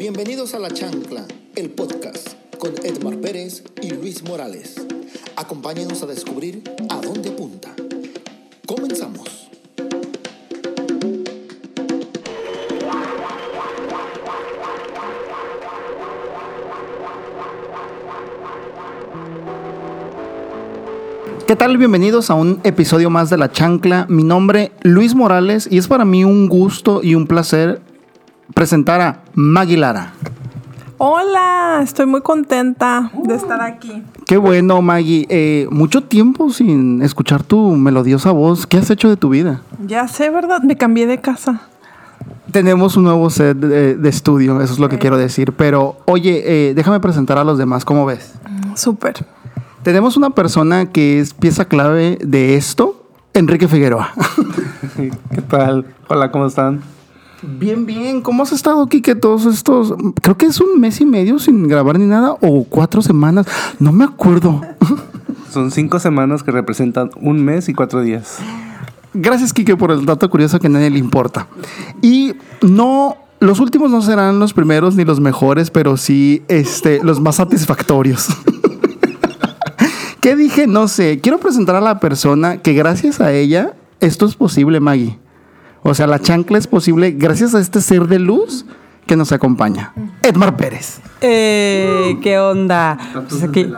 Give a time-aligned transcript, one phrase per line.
[0.00, 1.26] Bienvenidos a La Chancla,
[1.56, 4.76] el podcast con Edmar Pérez y Luis Morales.
[5.36, 7.68] Acompáñenos a descubrir a dónde apunta.
[8.64, 9.50] Comenzamos.
[21.46, 21.76] ¿Qué tal?
[21.76, 24.06] Bienvenidos a un episodio más de La Chancla.
[24.08, 27.82] Mi nombre Luis Morales y es para mí un gusto y un placer
[28.54, 30.12] presentar a Maggie Lara.
[30.98, 34.02] Hola, estoy muy contenta de estar aquí.
[34.26, 35.26] Qué bueno, Maggie.
[35.30, 38.66] Eh, mucho tiempo sin escuchar tu melodiosa voz.
[38.66, 39.62] ¿Qué has hecho de tu vida?
[39.86, 40.62] Ya sé, ¿verdad?
[40.62, 41.62] Me cambié de casa.
[42.52, 45.52] Tenemos un nuevo set de, de estudio, eso es lo que quiero decir.
[45.52, 48.34] Pero, oye, eh, déjame presentar a los demás, ¿cómo ves?
[48.74, 49.24] Súper.
[49.82, 54.12] Tenemos una persona que es pieza clave de esto, Enrique Figueroa.
[54.96, 55.86] ¿Qué tal?
[56.08, 56.82] Hola, ¿cómo están?
[57.42, 58.20] Bien, bien.
[58.20, 59.94] ¿Cómo has estado, Kike, todos estos?
[60.22, 63.46] Creo que es un mes y medio sin grabar ni nada, o cuatro semanas.
[63.78, 64.60] No me acuerdo.
[65.50, 68.38] Son cinco semanas que representan un mes y cuatro días.
[69.14, 71.48] Gracias, Kike, por el dato curioso que a nadie le importa.
[72.02, 77.20] Y no, los últimos no serán los primeros ni los mejores, pero sí este, los
[77.20, 78.28] más satisfactorios.
[80.20, 80.66] ¿Qué dije?
[80.66, 81.20] No sé.
[81.20, 85.18] Quiero presentar a la persona que gracias a ella esto es posible, Maggie.
[85.82, 88.66] O sea, la chancla es posible gracias a este ser de luz
[89.06, 89.92] que nos acompaña.
[90.22, 91.00] Edmar Pérez.
[91.20, 92.96] Eh, ¿Qué onda?
[93.28, 93.72] Pues aquí-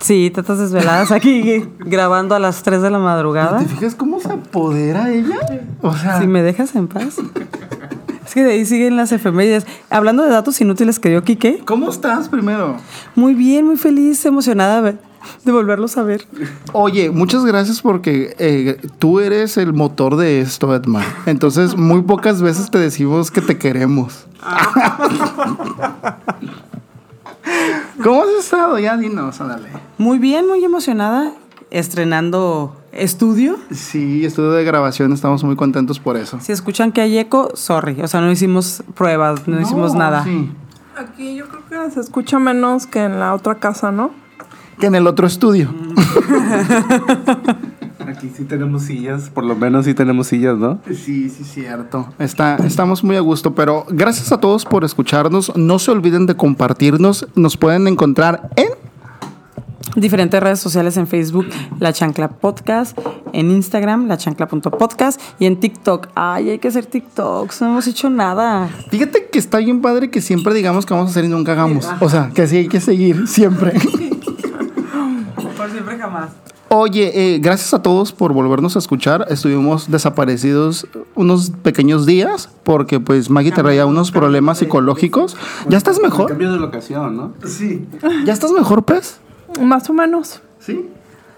[0.00, 3.58] sí, tatas desveladas aquí grabando a las 3 de la madrugada.
[3.58, 5.36] ¿Te fijas cómo se apodera ella?
[5.80, 7.16] O sea, Si me dejas en paz.
[8.26, 9.66] Es que de ahí siguen las efemérides.
[9.88, 11.62] Hablando de datos inútiles que dio Quique.
[11.64, 12.76] ¿cómo estás primero?
[13.14, 14.94] Muy bien, muy feliz, emocionada
[15.44, 16.26] de, volverlos a ver.
[16.72, 21.04] Oye, muchas gracias porque eh, tú eres el motor de esto, Edmar.
[21.26, 24.26] Entonces, muy pocas veces te decimos que te queremos.
[28.02, 28.78] ¿Cómo has estado?
[28.78, 29.68] Ya dinos, ándale.
[29.98, 31.32] Muy bien, muy emocionada.
[31.70, 33.58] Estrenando estudio.
[33.70, 36.38] Sí, estudio de grabación, estamos muy contentos por eso.
[36.40, 38.00] Si escuchan que hay eco, sorry.
[38.00, 40.24] O sea, no hicimos pruebas, no, hicimos nada.
[40.24, 40.50] sí.
[40.96, 44.10] Aquí yo creo que se escucha menos que en la otra casa, ¿no?
[44.78, 45.74] Que en el otro estudio.
[48.06, 50.78] Aquí sí tenemos sillas, por lo menos sí tenemos sillas, ¿no?
[50.86, 52.08] Sí, sí, cierto.
[52.18, 55.54] Está, estamos muy a gusto, pero gracias a todos por escucharnos.
[55.56, 57.26] No se olviden de compartirnos.
[57.34, 58.68] Nos pueden encontrar en
[59.94, 61.46] diferentes redes sociales en Facebook,
[61.80, 62.98] La Chancla Podcast,
[63.32, 66.08] en Instagram, lachancla.podcast y en TikTok.
[66.14, 68.68] Ay, hay que hacer TikToks, no hemos hecho nada.
[68.90, 71.88] Fíjate que está bien padre que siempre digamos que vamos a hacer y nunca hagamos.
[72.00, 73.74] O sea, que sí hay que seguir siempre.
[75.58, 76.30] Por siempre jamás.
[76.68, 79.26] Oye, eh, gracias a todos por volvernos a escuchar.
[79.28, 80.86] Estuvimos desaparecidos
[81.16, 85.36] unos pequeños días porque pues Maggie traía unos problemas psicológicos.
[85.68, 86.28] ¿Ya estás mejor?
[86.28, 87.32] Cambio de locación, ¿no?
[88.24, 89.18] ¿Ya estás mejor, pez?
[89.60, 90.42] Más o menos.
[90.60, 90.88] Sí.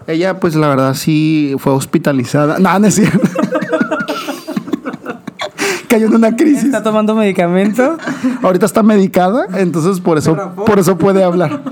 [0.05, 2.59] Ella pues la verdad sí fue hospitalizada.
[2.59, 3.27] No, no es cierto.
[5.87, 6.65] Cayó en una crisis.
[6.65, 7.97] Está tomando medicamento.
[8.43, 11.63] Ahorita está medicada, entonces por eso, por eso puede hablar.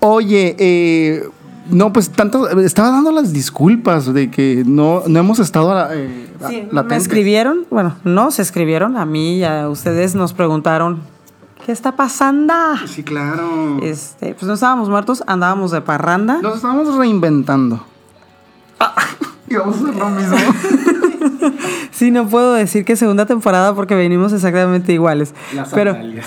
[0.00, 1.28] Oye, eh,
[1.70, 6.68] no, pues tanto, estaba dando las disculpas de que no, no hemos estado eh, Sí,
[6.72, 11.00] me escribieron, bueno, no se escribieron, a mí y a ustedes nos preguntaron,
[11.64, 12.54] ¿qué está pasando?
[12.86, 13.78] Sí, claro.
[13.82, 16.40] Este, pues no estábamos muertos, andábamos de parranda.
[16.40, 17.84] Nos estamos reinventando.
[19.48, 20.36] y vamos a hacer lo mismo.
[21.90, 25.34] Sí, no puedo decir que segunda temporada porque venimos exactamente iguales.
[25.54, 26.22] La Pero sandalia.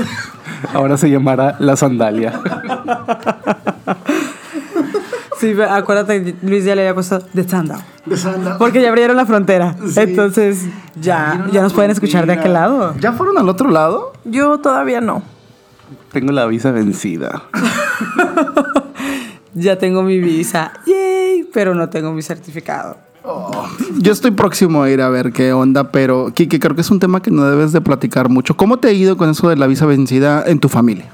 [0.74, 2.38] Ahora se llamará la sandalia.
[5.38, 7.72] Sí, acuérdate, Luis ya le había puesto The Stand
[8.06, 8.58] De Sandra.
[8.58, 9.76] Porque ya abrieron la frontera.
[9.86, 10.00] Sí.
[10.00, 10.66] Entonces,
[11.00, 12.94] ya, ya nos pueden escuchar de aquel lado.
[13.00, 14.12] ¿Ya fueron al otro lado?
[14.24, 15.22] Yo todavía no.
[16.12, 17.42] Tengo la visa vencida.
[19.54, 20.72] Ya tengo mi visa.
[20.86, 22.96] Yay, pero no tengo mi certificado.
[23.98, 27.00] Yo estoy próximo a ir a ver qué onda, pero Kike, creo que es un
[27.00, 28.56] tema que no debes de platicar mucho.
[28.56, 31.10] ¿Cómo te ha ido con eso de la visa vencida en tu familia?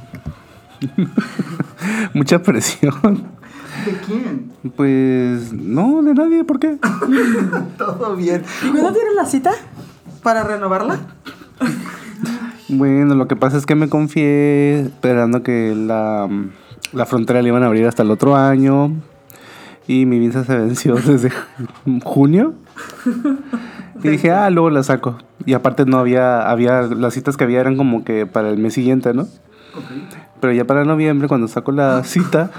[2.15, 3.34] Mucha presión.
[3.85, 4.53] ¿De quién?
[4.77, 6.79] Pues no, de nadie, ¿por qué?
[7.79, 8.43] Todo bien.
[8.63, 9.53] ¿Y cuándo tienes la cita?
[10.23, 11.01] ¿Para renovarla?
[12.69, 16.29] Bueno, lo que pasa es que me confié esperando que la,
[16.93, 18.93] la frontera la iban a abrir hasta el otro año.
[19.87, 21.31] Y mi visa se venció desde
[22.03, 22.55] junio.
[24.03, 25.19] Y dije, ah, luego la saco.
[25.45, 28.75] Y aparte no había, había, las citas que había eran como que para el mes
[28.75, 29.29] siguiente, ¿no?
[30.41, 32.51] Pero ya para noviembre, cuando saco la cita,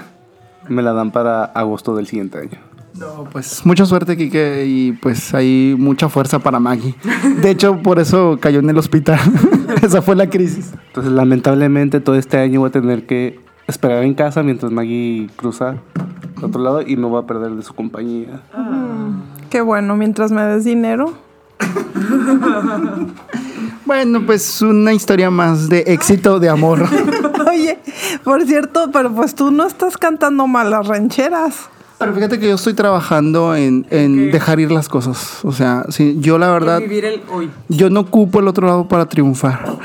[0.69, 2.59] me la dan para agosto del siguiente año.
[2.97, 6.95] No, pues mucha suerte, Kike, y pues hay mucha fuerza para Maggie.
[7.41, 9.19] De hecho, por eso cayó en el hospital.
[9.81, 10.73] Esa fue la crisis.
[10.87, 15.75] Entonces, lamentablemente, todo este año voy a tener que esperar en casa mientras Maggie cruza
[16.37, 18.41] al otro lado y me voy a perder de su compañía.
[19.49, 21.13] Qué bueno, mientras me des dinero.
[23.85, 26.87] Bueno, pues una historia más de éxito de amor.
[27.55, 27.79] Oye,
[28.23, 31.69] por cierto, pero pues tú no estás cantando mal las rancheras.
[31.97, 35.39] Pero fíjate que yo estoy trabajando en, en dejar ir las cosas.
[35.45, 37.49] O sea, sí, yo la verdad, Vivir el hoy.
[37.69, 39.77] yo no ocupo el otro lado para triunfar.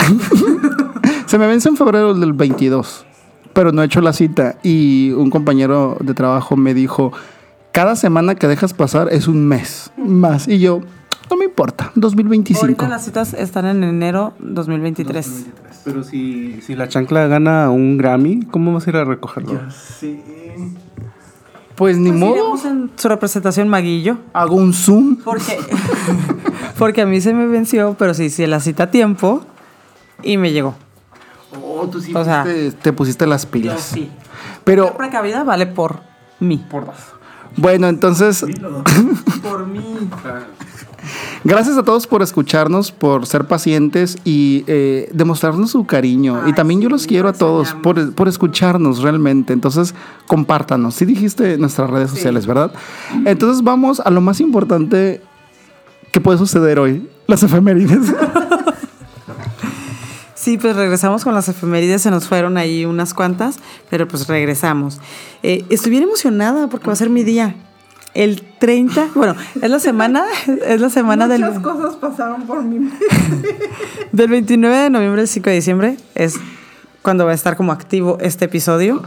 [1.26, 3.06] Se me vence en febrero del 22,
[3.52, 4.56] pero no he hecho la cita.
[4.64, 7.12] Y un compañero de trabajo me dijo,
[7.70, 10.48] cada semana que dejas pasar es un mes más.
[10.48, 10.80] Y yo,
[11.30, 12.60] no me importa, 2025.
[12.62, 15.46] Ahorita las citas están en enero 2023.
[15.84, 19.60] Pero si, si la chancla gana un Grammy, ¿cómo vas a ir a recogerlo?
[21.76, 24.18] Pues ni Pues modo, iremos en su representación Maguillo.
[24.34, 25.16] hago un Zoom.
[25.24, 25.58] Porque,
[26.78, 29.42] porque a mí se me venció, pero sí hice la cita a tiempo
[30.22, 30.74] y me llegó.
[31.62, 33.80] Oh, tú sí O sea, te, te pusiste las pilas.
[33.80, 34.10] sí.
[34.64, 36.00] Pero, La precavida vale por
[36.38, 36.62] mí.
[37.56, 38.44] bueno, entonces,
[39.42, 39.82] Por mí.
[41.44, 46.48] Gracias a todos por escucharnos, por ser pacientes y eh, demostrarnos su cariño.
[46.48, 49.52] y también yo los quiero a todos por, por escucharnos realmente.
[49.52, 49.94] Entonces,
[50.26, 50.94] compártanos.
[50.94, 52.72] Sí dijiste nuestras redes sociales, ¿verdad?
[53.24, 55.22] Entonces, vamos a lo más importante
[56.12, 58.12] que puede suceder hoy, las efemérides.
[60.40, 63.58] Sí, pues regresamos con las efemérides, se nos fueron ahí unas cuantas,
[63.90, 64.98] pero pues regresamos.
[65.42, 67.56] Eh, estoy bien emocionada porque va a ser mi día.
[68.14, 70.24] El 30, bueno, es la semana,
[70.66, 72.96] es la semana del, Muchas cosas pasaron por mente.
[74.12, 76.38] del 29 de noviembre al 5 de diciembre, es
[77.02, 79.02] cuando va a estar como activo este episodio.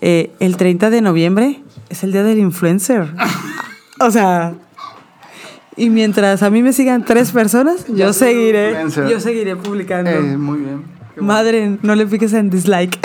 [0.00, 3.08] Eh, el 30 de noviembre es el día del influencer.
[4.00, 4.54] o sea,
[5.76, 9.08] y mientras a mí me sigan tres personas, yo seguiré, influencer.
[9.08, 10.10] yo seguiré publicando.
[10.10, 10.84] Eh, muy bien.
[11.18, 12.98] Madre, no le piques en dislike.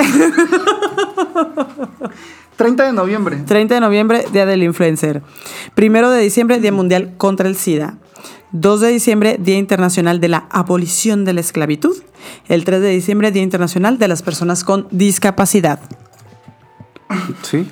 [2.56, 3.38] 30 de noviembre.
[3.46, 5.22] 30 de noviembre, Día del Influencer.
[5.74, 7.98] Primero de diciembre, Día Mundial contra el SIDA.
[8.52, 11.96] 2 de diciembre, Día Internacional de la Abolición de la Esclavitud.
[12.48, 15.80] El 3 de diciembre, Día Internacional de las Personas con Discapacidad.
[17.42, 17.68] Sí.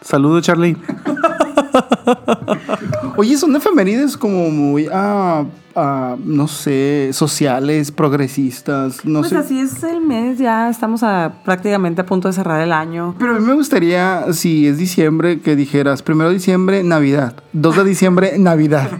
[0.00, 0.76] Saludos, Charlie.
[3.16, 5.44] Oye, son efemérides como muy, ah,
[5.76, 9.36] ah, no sé, sociales, progresistas, no Pues sé.
[9.38, 13.14] así es el mes, ya estamos a, prácticamente a punto de cerrar el año.
[13.18, 17.34] Pero a mí me gustaría, si es diciembre, que dijeras, primero de diciembre, Navidad.
[17.52, 18.90] 2 de diciembre, Navidad.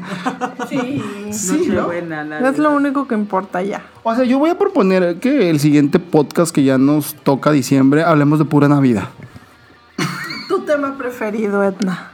[0.69, 1.03] Sí,
[1.71, 1.91] ¿no?
[1.93, 3.85] Es lo único que importa ya.
[4.03, 8.03] O sea, yo voy a proponer que el siguiente podcast que ya nos toca diciembre,
[8.05, 9.09] hablemos de pura Navidad.
[10.49, 12.11] Tu tema preferido, Edna.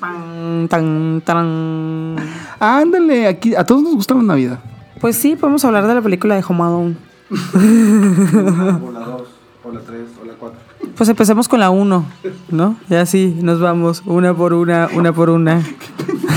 [0.00, 2.16] Tan, tan, tan.
[2.60, 4.60] Ándale, aquí a todos nos gusta la Navidad.
[5.00, 6.96] Pues sí, podemos hablar de la película de Home Alone.
[8.80, 9.22] O la 2,
[9.64, 10.58] o la 3, o la 4.
[10.96, 12.04] Pues empecemos con la 1,
[12.50, 12.76] ¿no?
[12.88, 15.60] Y así nos vamos, una por una, una por una.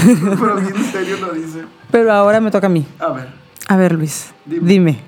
[0.03, 1.63] Pero bien en serio lo dice.
[1.91, 2.85] Pero ahora me toca a mí.
[3.00, 3.29] A ver.
[3.67, 5.00] A ver, Luis, dime.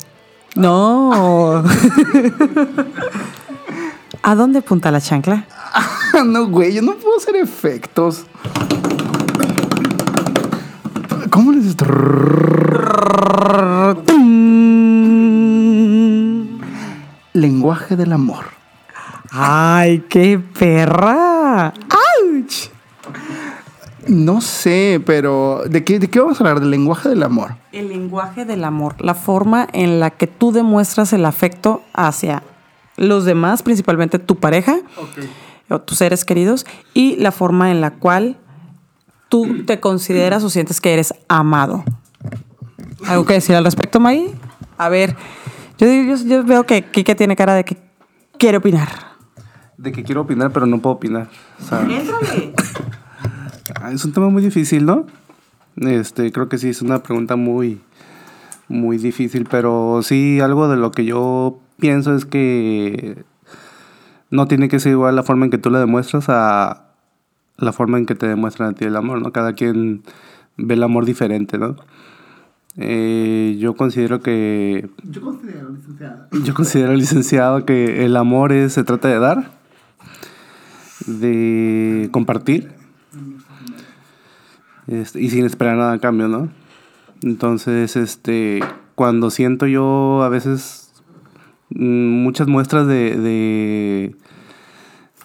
[0.56, 1.64] No.
[4.22, 5.46] ¿A dónde apunta la chancla?
[6.26, 8.26] no, güey, yo no puedo hacer efectos.
[11.30, 11.86] ¿Cómo les esto?
[17.34, 18.46] Lenguaje del amor.
[19.32, 21.74] ¡Ay, qué perra!
[21.90, 22.70] ¡Auch!
[24.08, 26.60] No sé, pero ¿de qué, ¿de qué vamos a hablar?
[26.60, 27.56] Del lenguaje del amor.
[27.72, 32.44] El lenguaje del amor, la forma en la que tú demuestras el afecto hacia
[32.96, 34.82] los demás, principalmente tu pareja
[35.70, 38.38] o tus seres queridos, y la forma en la cual
[39.30, 41.84] tú te consideras o sientes que eres amado.
[43.08, 44.34] ¿Algo que decir al respecto, May?
[44.78, 45.16] A ver,
[45.78, 47.78] yo, yo, yo veo que Kike tiene cara de que
[48.38, 48.90] quiere opinar.
[49.78, 51.30] De que quiero opinar, pero no puedo opinar.
[51.60, 51.82] O sea,
[53.92, 55.06] es un tema muy difícil, ¿no?
[55.78, 57.82] Este, creo que sí, es una pregunta muy,
[58.68, 63.24] muy difícil, pero sí, algo de lo que yo pienso es que
[64.34, 66.88] no tiene que ser igual la forma en que tú le demuestras a
[67.58, 69.32] la forma en que te demuestran a ti el amor, ¿no?
[69.32, 70.02] Cada quien
[70.58, 71.76] ve el amor diferente, ¿no?
[72.78, 76.28] Eh, yo considero que Yo considero, licenciada.
[76.32, 79.52] yo considero, licenciado, que el amor es, se trata de dar,
[81.06, 82.72] de compartir,
[84.88, 86.50] este, y sin esperar nada a cambio, ¿no?
[87.22, 88.62] Entonces, este,
[88.96, 90.92] cuando siento yo a veces
[91.70, 94.16] mm, muchas muestras de, de,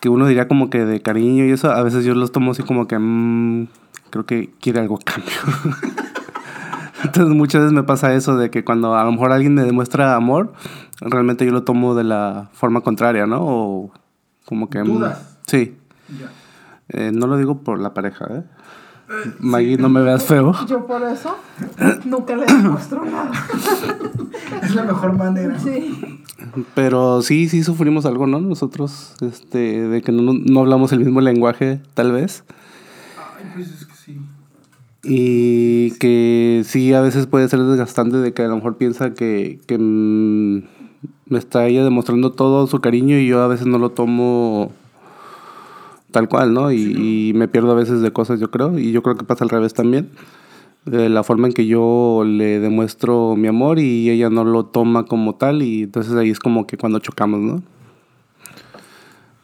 [0.00, 2.62] que uno diría como que de cariño y eso, a veces yo los tomo así
[2.62, 3.68] como que mm,
[4.10, 5.32] creo que quiere algo a cambio.
[7.04, 10.16] Entonces muchas veces me pasa eso de que cuando a lo mejor alguien me demuestra
[10.16, 10.52] amor,
[11.00, 13.38] realmente yo lo tomo de la forma contraria, ¿no?
[13.40, 13.92] O
[14.44, 14.82] como que...
[14.82, 15.38] mm, ¿Dudas?
[15.46, 15.76] Sí.
[16.88, 18.42] Eh, no lo digo por la pareja, ¿eh?
[19.38, 20.52] Maggie, no me veas feo.
[20.66, 21.36] Yo por eso
[22.04, 23.30] nunca le demuestro nada.
[24.62, 25.58] Es la mejor manera.
[25.58, 26.22] Sí.
[26.74, 28.40] Pero sí, sí sufrimos algo, ¿no?
[28.40, 32.44] Nosotros, este, de que no, no hablamos el mismo lenguaje, tal vez.
[33.16, 34.18] Ay, pues es que sí.
[35.02, 39.60] Y que sí, a veces puede ser desgastante de que a lo mejor piensa que,
[39.66, 40.62] que mm,
[41.26, 44.72] me está ella demostrando todo su cariño y yo a veces no lo tomo
[46.10, 46.72] tal cual, ¿no?
[46.72, 48.78] Y, y me pierdo a veces de cosas, yo creo.
[48.78, 50.10] Y yo creo que pasa al revés también.
[50.84, 55.04] De la forma en que yo le demuestro mi amor y ella no lo toma
[55.04, 55.62] como tal.
[55.62, 57.62] Y entonces ahí es como que cuando chocamos, ¿no?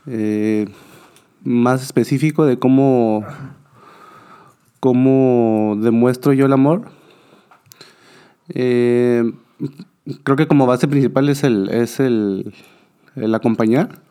[0.06, 0.66] Eh,
[1.42, 3.24] más específico de cómo
[4.84, 6.82] cómo demuestro yo el amor.
[8.50, 9.32] Eh,
[10.22, 12.52] creo que como base principal es el, es el,
[13.16, 14.02] el acompañar,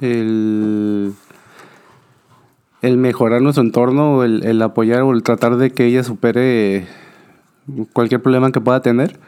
[0.00, 1.14] el,
[2.82, 6.86] el mejorar nuestro entorno, el, el apoyar o el tratar de que ella supere
[7.92, 9.18] cualquier problema que pueda tener.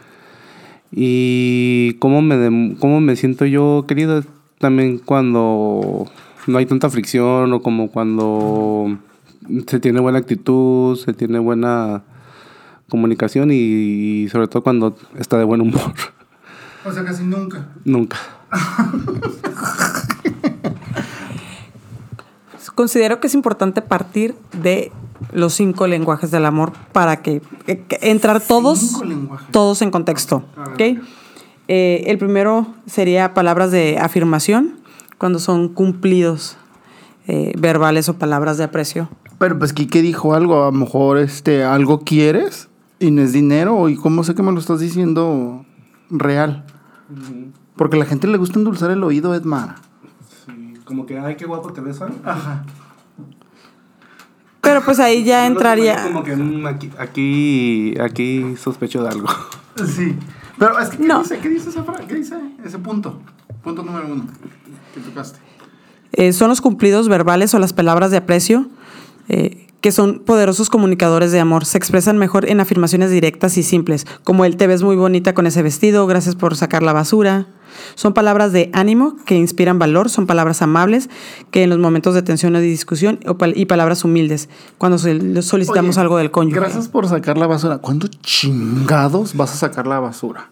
[0.90, 4.22] Y cómo me, cómo me siento yo querido
[4.58, 6.10] también cuando
[6.46, 8.98] no hay tanta fricción o como cuando
[9.66, 12.02] se tiene buena actitud, se tiene buena
[12.88, 15.92] comunicación y, y sobre todo cuando está de buen humor.
[16.84, 17.68] O sea, casi nunca.
[17.84, 18.16] Nunca.
[22.78, 24.92] Considero que es importante partir de
[25.32, 29.02] los cinco lenguajes del amor para que, que- que entrar todos,
[29.50, 30.44] todos en contexto.
[30.74, 30.80] ¿ok?
[31.66, 34.76] Eh, el primero sería palabras de afirmación,
[35.18, 36.56] cuando son cumplidos
[37.26, 39.08] eh, verbales o palabras de aprecio.
[39.38, 42.68] Pero pues Kike dijo algo, a lo mejor este, algo quieres
[43.00, 45.64] y no es dinero, y cómo sé que me lo estás diciendo
[46.10, 46.64] real.
[47.74, 49.87] Porque a la gente le gusta endulzar el oído, Edmar.
[50.88, 52.64] Como que, ay, qué guapo te ves, Ajá.
[54.62, 56.02] Pero pues ahí ya entraría...
[56.02, 59.28] Como que mm, aquí, aquí, aquí sospecho de algo.
[59.86, 60.16] Sí.
[60.58, 61.20] Pero es que, ¿qué, No.
[61.20, 62.04] dice, ¿qué dice esa frase?
[62.08, 63.20] ¿Qué dice ese punto?
[63.62, 64.26] Punto número uno
[64.92, 65.38] que tocaste.
[66.10, 68.66] Eh, son los cumplidos verbales o las palabras de aprecio,
[69.28, 71.64] eh, que son poderosos comunicadores de amor.
[71.64, 75.46] Se expresan mejor en afirmaciones directas y simples, como el te ves muy bonita con
[75.46, 77.46] ese vestido, gracias por sacar la basura.
[77.94, 81.10] Son palabras de ánimo que inspiran valor, son palabras amables
[81.50, 83.20] que en los momentos de tensión o de discusión
[83.54, 84.48] y palabras humildes
[84.78, 86.60] cuando solicitamos Oye, algo del cónyuge.
[86.60, 87.78] Gracias por sacar la basura.
[87.78, 90.50] ¿Cuándo chingados vas a sacar la basura?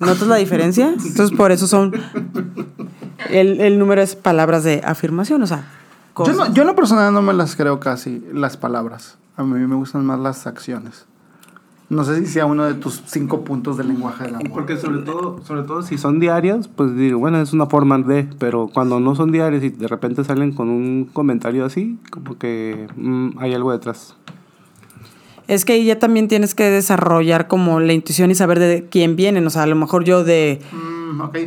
[0.00, 0.88] ¿Notas la diferencia?
[0.88, 1.92] Entonces por eso son...
[3.30, 5.72] El, el número es palabras de afirmación, o sea...
[6.24, 9.18] Yo, no, yo en lo personal no me las creo casi, las palabras.
[9.36, 11.04] A mí me gustan más las acciones.
[11.88, 14.50] No sé si sea uno de tus cinco puntos del lenguaje del amor.
[14.50, 18.28] Porque sobre todo, sobre todo si son diarios, pues digo, bueno, es una forma de,
[18.40, 22.88] pero cuando no son diarios y de repente salen con un comentario así, como que
[22.96, 24.16] mm, hay algo detrás.
[25.46, 29.14] Es que ahí ya también tienes que desarrollar como la intuición y saber de quién
[29.14, 29.46] vienen.
[29.46, 31.38] O sea, a lo mejor yo de Mm, ok.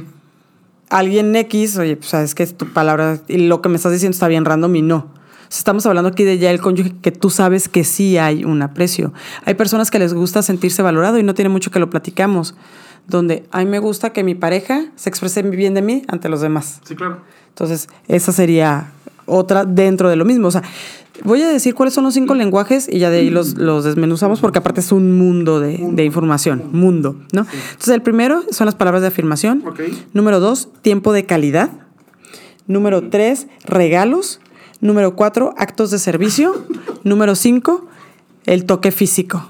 [0.89, 4.13] alguien X, oye, pues sabes que es tu palabra y lo que me estás diciendo
[4.13, 5.18] está bien random y no.
[5.49, 9.13] Estamos hablando aquí de ya el cónyuge que tú sabes que sí hay un aprecio.
[9.45, 12.55] Hay personas que les gusta sentirse valorado y no tiene mucho que lo platicamos.
[13.07, 16.41] Donde a mí me gusta que mi pareja se exprese bien de mí ante los
[16.41, 16.79] demás.
[16.83, 17.21] Sí, claro.
[17.47, 18.91] Entonces, esa sería
[19.25, 20.47] otra dentro de lo mismo.
[20.47, 20.61] O sea,
[21.23, 24.41] voy a decir cuáles son los cinco lenguajes y ya de ahí los, los desmenuzamos
[24.41, 26.69] porque aparte es un mundo de, de información.
[26.71, 27.47] Mundo, ¿no?
[27.71, 29.63] Entonces, el primero son las palabras de afirmación.
[29.65, 29.79] Ok.
[30.13, 31.71] Número dos, tiempo de calidad.
[32.67, 34.39] Número tres, regalos.
[34.81, 36.53] Número cuatro, actos de servicio.
[37.03, 37.85] Número cinco,
[38.45, 39.49] el toque físico.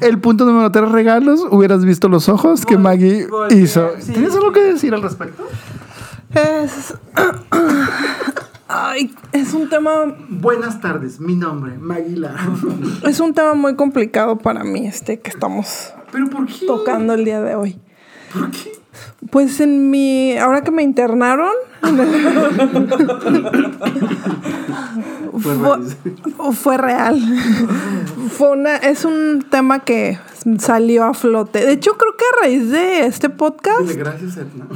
[0.00, 1.40] El punto número tres, regalos.
[1.50, 3.90] Hubieras visto los ojos que Maggie hizo.
[3.98, 4.12] sí.
[4.12, 5.46] ¿Tienes algo que decir al respecto?
[6.34, 6.94] Es.
[8.68, 9.90] Ay, es un tema.
[10.28, 12.48] Buenas tardes, mi nombre, Maggie Lara.
[13.04, 16.66] Es un tema muy complicado para mí, este que estamos ¿Pero por qué?
[16.66, 17.78] tocando el día de hoy.
[18.32, 18.72] ¿Por qué?
[19.30, 20.36] Pues en mi.
[20.38, 21.52] Ahora que me internaron.
[25.40, 27.20] Fue, fue real.
[28.36, 30.18] Fue una, es un tema que
[30.58, 31.64] salió a flote.
[31.64, 33.80] De hecho, creo que a raíz de este podcast.
[33.80, 34.66] Dile gracias, Edna,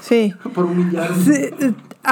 [0.00, 0.34] Sí.
[0.54, 1.16] por humillarme.
[1.24, 1.50] Sí,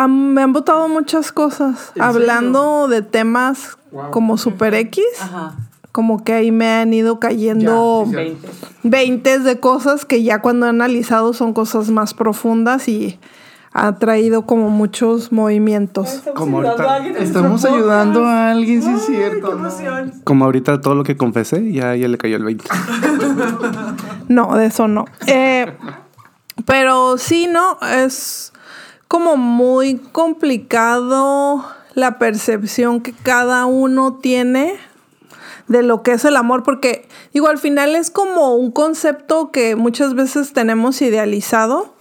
[0.09, 1.93] me han votado muchas cosas.
[1.95, 4.11] ¿En Hablando de temas Wow.
[4.11, 5.03] como Super X.
[5.23, 5.55] Ajá.
[5.93, 8.37] Como que ahí me han ido cayendo Ya, sí,
[8.83, 13.19] veintes de cosas que ya cuando he analizado son cosas más profundas y
[13.79, 16.23] ha traído como muchos movimientos.
[16.35, 19.55] Como ahorita estamos ayudando a alguien, sí es cierto.
[19.55, 19.69] ¿no?
[20.25, 22.65] Como ahorita todo lo que confesé, ya, ya le cayó el 20.
[24.29, 25.05] No, de eso no.
[25.29, 25.73] Eh,
[26.65, 27.79] pero sí, ¿no?
[27.81, 28.53] Es
[29.07, 31.65] como muy complicado
[31.95, 34.75] la percepción que cada uno tiene
[35.69, 39.77] de lo que es el amor, porque digo, al final es como un concepto que
[39.77, 41.95] muchas veces tenemos idealizado,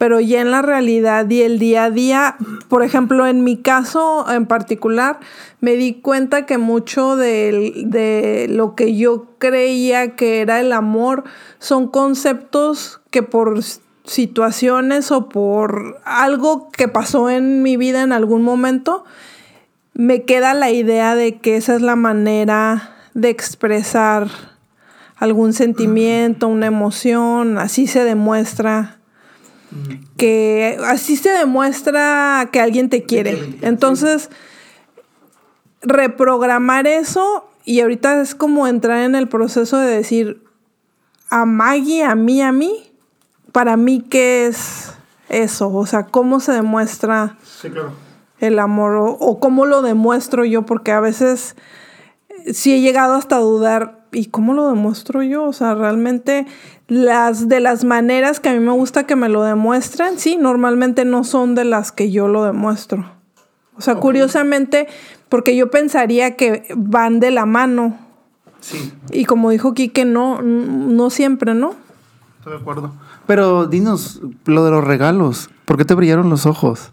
[0.00, 2.36] pero ya en la realidad y el día a día,
[2.68, 5.20] por ejemplo, en mi caso en particular,
[5.60, 11.24] me di cuenta que mucho de, lo que yo creía que era el amor
[11.58, 13.62] son conceptos que por
[14.04, 19.04] situaciones o por algo que pasó en mi vida en algún momento,
[19.92, 24.28] me queda la idea de que esa es la manera de expresar
[25.16, 28.99] algún sentimiento, una emoción, así se demuestra
[30.16, 33.56] que así se demuestra que alguien te quiere.
[33.62, 34.30] Entonces,
[35.82, 40.42] reprogramar eso y ahorita es como entrar en el proceso de decir
[41.28, 42.92] a Maggie, a mí, a mí,
[43.52, 44.92] para mí, ¿qué es
[45.28, 45.72] eso?
[45.72, 47.36] O sea, ¿cómo se demuestra
[48.40, 48.96] el amor?
[48.96, 51.54] O, o cómo lo demuestro yo, porque a veces
[52.52, 55.44] sí he llegado hasta a dudar, ¿y cómo lo demuestro yo?
[55.44, 56.46] O sea, realmente
[56.90, 61.04] las de las maneras que a mí me gusta que me lo demuestren, sí, normalmente
[61.04, 63.08] no son de las que yo lo demuestro.
[63.76, 64.88] O sea, curiosamente,
[65.28, 67.96] porque yo pensaría que van de la mano.
[68.58, 71.74] Sí, Y como dijo Quique, no, no siempre, ¿no?
[72.38, 72.92] estoy de acuerdo.
[73.26, 75.48] Pero dinos lo de los regalos.
[75.66, 76.90] ¿Por qué te brillaron los ojos?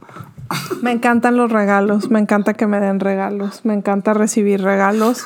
[0.82, 5.26] Me encantan los regalos, me encanta que me den regalos, me encanta recibir regalos.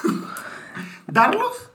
[1.07, 1.70] ¿Darlos?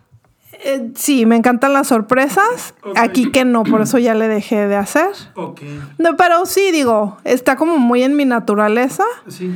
[0.65, 2.75] Eh, sí, me encantan las sorpresas.
[2.97, 5.11] Aquí que no, por eso ya le dejé de hacer.
[5.35, 5.61] Ok.
[5.99, 9.51] No, pero sí, digo, está como muy en mi naturaleza Sí.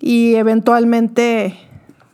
[0.00, 1.58] y eventualmente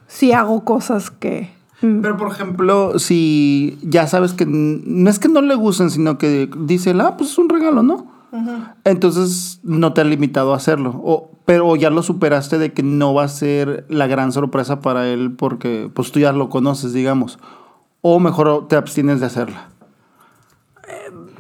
[0.07, 1.51] sí hago cosas que...
[1.83, 6.19] mm, Pero por ejemplo, si ya sabes que no es que no le gusten, sino
[6.19, 8.07] que dice, ah, pues es un regalo, ¿no?
[8.85, 11.01] Entonces no te ha limitado a hacerlo.
[11.05, 15.07] O, pero ya lo superaste de que no va a ser la gran sorpresa para
[15.09, 17.39] él porque pues tú ya lo conoces, digamos.
[18.03, 19.69] O mejor te abstienes de hacerla.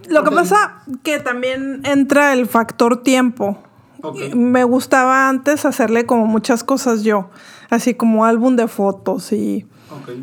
[0.08, 3.58] Lo que pasa que también entra el factor tiempo.
[4.34, 7.30] Me gustaba antes hacerle como muchas cosas yo,
[7.70, 9.66] así como álbum de fotos y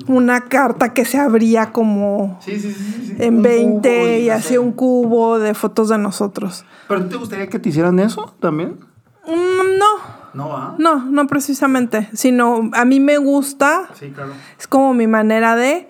[0.08, 3.15] una carta que se abría como Sí, sí, sí.
[3.19, 6.65] en Un 20 cubo y hacía un cubo de fotos de nosotros.
[6.88, 8.80] ¿Pero te gustaría que te hicieran eso también?
[9.25, 9.86] Mm, no,
[10.34, 10.75] No, ¿ah?
[10.78, 14.34] no, no precisamente, sino a mí me gusta, Sí, claro.
[14.60, 15.88] es como mi manera de...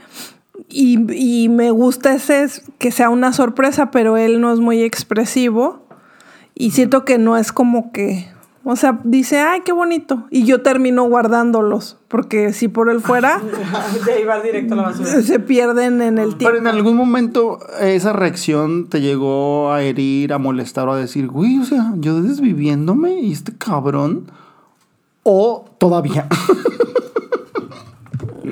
[0.68, 4.82] Y, y me gusta ese es- que sea una sorpresa, pero él no es muy
[4.84, 5.86] expresivo.
[6.56, 8.28] Y siento que no es como que.
[8.66, 10.26] O sea, dice, ay, qué bonito.
[10.30, 11.98] Y yo termino guardándolos.
[12.10, 13.42] Porque si por él fuera,
[14.06, 15.22] De ahí va directo a la basura.
[15.22, 16.58] se pierden en el Pero tiempo.
[16.58, 21.58] en algún momento esa reacción te llegó a herir, a molestar o a decir, güey,
[21.60, 24.30] o sea, yo desviviéndome y este cabrón.
[25.24, 26.28] O todavía.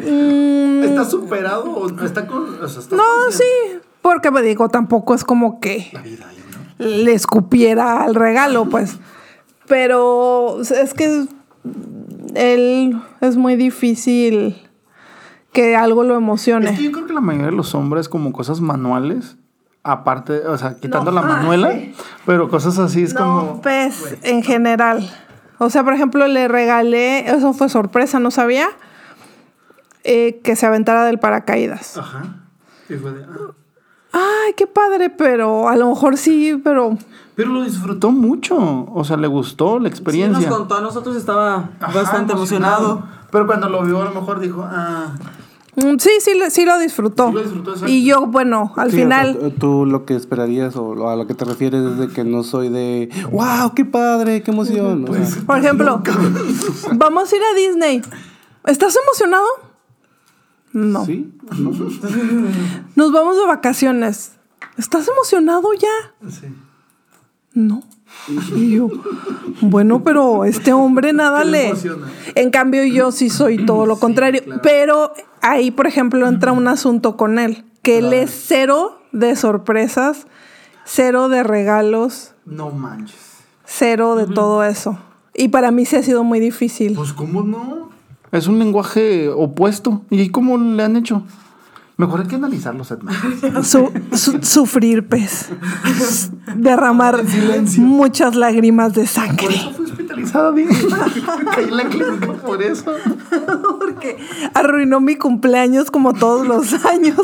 [0.10, 2.06] ¿Está superado o no?
[2.06, 2.64] está con.?
[2.64, 3.46] o sea, está No, consciente?
[3.82, 3.88] sí.
[4.02, 5.92] Porque me digo, tampoco es como que
[6.78, 8.98] le escupiera al regalo, pues.
[9.68, 11.26] Pero es que
[12.36, 14.56] él es muy difícil
[15.52, 16.70] que algo lo emocione.
[16.72, 19.38] Es que yo creo que la mayoría de los hombres, como cosas manuales,
[19.84, 21.20] aparte, o sea, quitando No.
[21.20, 21.74] la Ah, manuela,
[22.26, 23.62] pero cosas así es no, como.
[23.62, 25.10] pues, en general.
[25.58, 28.68] O sea, por ejemplo, le regalé, eso fue sorpresa, no sabía,
[30.08, 31.98] eh, que se aventara del paracaídas.
[31.98, 32.24] Ajá.
[32.90, 33.52] Y fue de, ah.
[34.14, 36.98] Ay, qué padre, pero a lo mejor sí, pero
[37.36, 38.56] Pero lo disfrutó mucho.
[38.94, 40.50] O sea, le gustó la Sí, experiencia.
[40.50, 43.04] nos contó a nosotros, estaba Ajá, bastante emocionado.
[43.32, 45.14] Pero cuando lo vio, a lo mejor dijo, ah.
[45.76, 47.28] Mm, Sí, sí, sí lo disfrutó.
[47.28, 50.76] Sí lo disfrutó, y yo, bueno, al Sí, o sea, final, tú- lo que esperarías
[50.78, 54.42] o a lo que te refieres es de que no soy de wow, qué padre,
[54.42, 55.06] qué emoción.
[55.08, 56.02] o sea, por ejemplo,
[56.96, 58.02] vamos a ir a Disney.
[58.66, 59.46] ¿Estás emocionado?
[60.78, 61.06] No.
[61.06, 61.34] ¿Sí?
[61.58, 61.72] ¿No?
[62.96, 64.34] Nos vamos de vacaciones.
[64.78, 66.30] ¿Estás emocionado ya?
[66.30, 66.48] Sí.
[67.54, 67.82] No.
[68.56, 68.90] Y yo,
[69.62, 72.08] bueno, pero este hombre nada ¿Qué le emociona?
[72.36, 74.44] En cambio, yo sí soy todo lo contrario.
[74.62, 80.28] Pero ahí, por ejemplo, entra un asunto con él, que él es cero de sorpresas,
[80.86, 83.16] cero de regalos, No manches.
[83.66, 84.98] cero de todo eso.
[85.34, 86.94] Y para mí sí ha sido muy difícil.
[86.94, 87.90] Pues, ¿cómo no?
[88.32, 90.02] Es un lenguaje opuesto.
[90.10, 91.24] ¿Y cómo le han hecho?
[91.98, 92.38] Mejor hay que.
[93.64, 95.50] Su- su- sufrir, pez.
[96.56, 97.24] Derramar
[97.80, 99.56] muchas lágrimas de Por sangre.
[99.56, 100.88] eso fui hospitalizado, dije.
[101.56, 102.92] Caí en la clínica por eso.
[103.80, 104.18] Porque
[104.54, 107.18] arruinó mi cumpleaños como todos los años.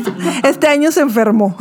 [0.44, 1.56] Este año se enfermó.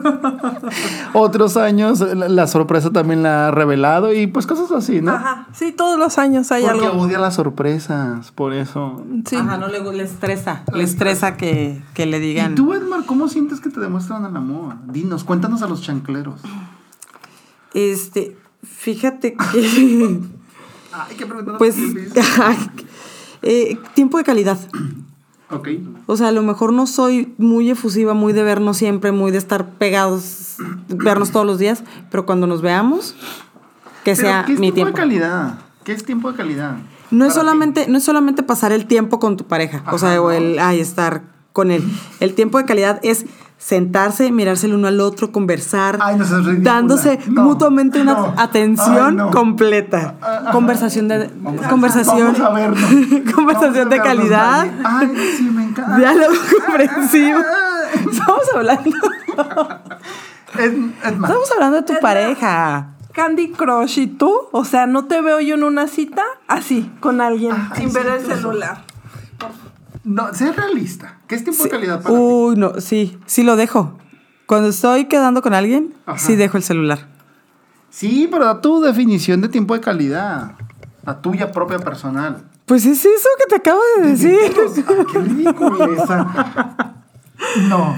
[1.14, 5.12] Otros años la, la sorpresa también la ha revelado y pues cosas así, ¿no?
[5.12, 5.46] Ajá.
[5.52, 7.02] Sí, todos los años hay Porque algo.
[7.02, 9.04] odia las sorpresas, por eso.
[9.26, 9.36] Sí.
[9.36, 10.62] Ajá, no le, le estresa.
[10.72, 12.52] Le estresa que, que le digan.
[12.52, 14.74] ¿Y tú, Edmar, cómo sientes que te demuestran el amor?
[14.86, 16.40] Dinos, cuéntanos a los chancleros.
[17.72, 20.20] Este, fíjate que.
[20.92, 21.26] Ay, qué
[21.58, 21.76] pues.
[23.42, 24.58] eh, tiempo de calidad.
[25.50, 25.68] Ok.
[26.06, 29.38] O sea, a lo mejor no soy muy efusiva, muy de vernos siempre, muy de
[29.38, 30.56] estar pegados,
[30.88, 33.16] vernos todos los días, pero cuando nos veamos,
[34.04, 34.96] que Pero, sea ¿Qué es mi tiempo tiempo.
[34.96, 35.58] de calidad?
[35.84, 36.76] ¿Qué es tiempo de calidad?
[37.10, 37.40] No es ti.
[37.40, 40.78] solamente, no es solamente pasar el tiempo con tu pareja, o sea, o el ay,
[40.78, 41.82] estar con él.
[42.20, 43.26] El tiempo de calidad es
[43.60, 46.24] sentarse, mirarse el uno al otro, conversar, Ay, no
[46.62, 48.34] dándose No, mutuamente una no.
[48.38, 49.30] atención Ay, no.
[49.30, 50.14] completa.
[50.50, 51.30] Conversación de
[51.68, 52.80] conversación, Vamos a vernos.
[53.34, 54.66] conversación Vamos a de calidad.
[54.82, 55.96] Ay, sí, me encanta.
[55.98, 56.32] diálogo
[56.66, 57.38] comprensivo.
[58.10, 58.90] Estamos hablando,
[60.58, 60.72] Ed-
[61.04, 62.88] Edmar, estamos hablando de tu pareja.
[63.12, 67.20] Candy Crush y tú, o sea, no te veo yo en una cita así, con
[67.20, 68.84] alguien, Ay, sin ver el celular.
[70.04, 71.18] No, sé realista.
[71.26, 72.20] ¿Qué es tiempo de calidad para ti?
[72.20, 73.98] Uy, no, sí, sí lo dejo.
[74.46, 76.18] Cuando estoy quedando con alguien, Ajá.
[76.18, 77.06] sí dejo el celular.
[77.90, 80.52] Sí, pero da tu definición de tiempo de calidad.
[81.04, 82.44] La tuya propia personal.
[82.66, 84.36] Pues es eso que te acabo de decir.
[84.88, 86.94] Ay, qué ridiculeza.
[87.68, 87.96] No.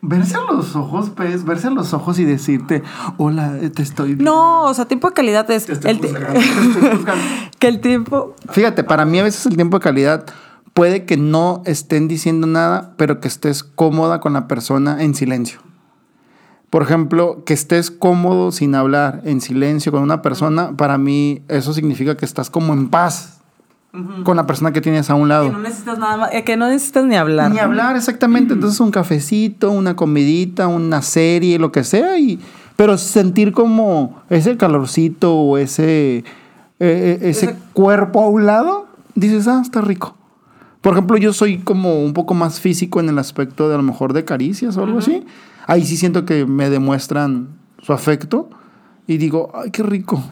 [0.00, 2.84] Verse a los ojos, pues, verse a los ojos y decirte,
[3.16, 4.24] hola, te estoy viendo".
[4.30, 7.24] No, o sea, tiempo de calidad es Te estoy el ti- juzgando, te estoy juzgando.
[7.58, 8.36] que el tiempo.
[8.50, 10.24] Fíjate, para mí a veces el tiempo de calidad
[10.78, 15.58] puede que no estén diciendo nada, pero que estés cómoda con la persona en silencio.
[16.70, 21.72] Por ejemplo, que estés cómodo sin hablar, en silencio con una persona, para mí eso
[21.72, 23.40] significa que estás como en paz
[24.22, 25.46] con la persona que tienes a un lado.
[25.46, 27.50] Que no necesitas nada más, eh, que no necesitas ni hablar.
[27.50, 28.54] Ni hablar, exactamente.
[28.54, 32.38] Entonces, un cafecito, una comidita, una serie, lo que sea, y,
[32.76, 36.24] pero sentir como ese calorcito o ese, eh,
[36.78, 38.86] eh, ese, Ese- cuerpo a un lado,
[39.16, 40.14] dices, ah, está rico.
[40.88, 43.82] Por ejemplo, yo soy como un poco más físico en el aspecto de a lo
[43.82, 45.22] mejor de caricias o algo así.
[45.66, 47.48] Ahí sí siento que me demuestran
[47.82, 48.48] su afecto
[49.06, 50.24] y digo, ay, qué rico.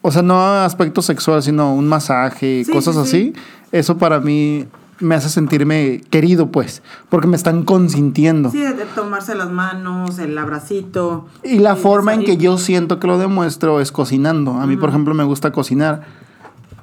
[0.00, 3.32] O sea, no aspecto sexual, sino un masaje, Sí, cosas sí, así.
[3.72, 4.66] Eso para mí
[5.00, 8.52] me hace sentirme querido, pues, porque me están consintiendo.
[8.52, 11.26] Sí, de, tomarse las manos, el abracito.
[11.42, 14.52] Y la Y forma en que yo siento que lo demuestro es cocinando.
[14.52, 16.02] A mí, por ejemplo, me gusta cocinar.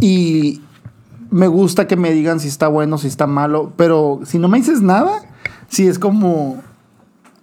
[0.01, 0.59] Y
[1.31, 3.71] me gusta que me digan si está bueno, si está malo.
[3.75, 5.11] Pero si no me dices nada,
[5.67, 6.61] si es como...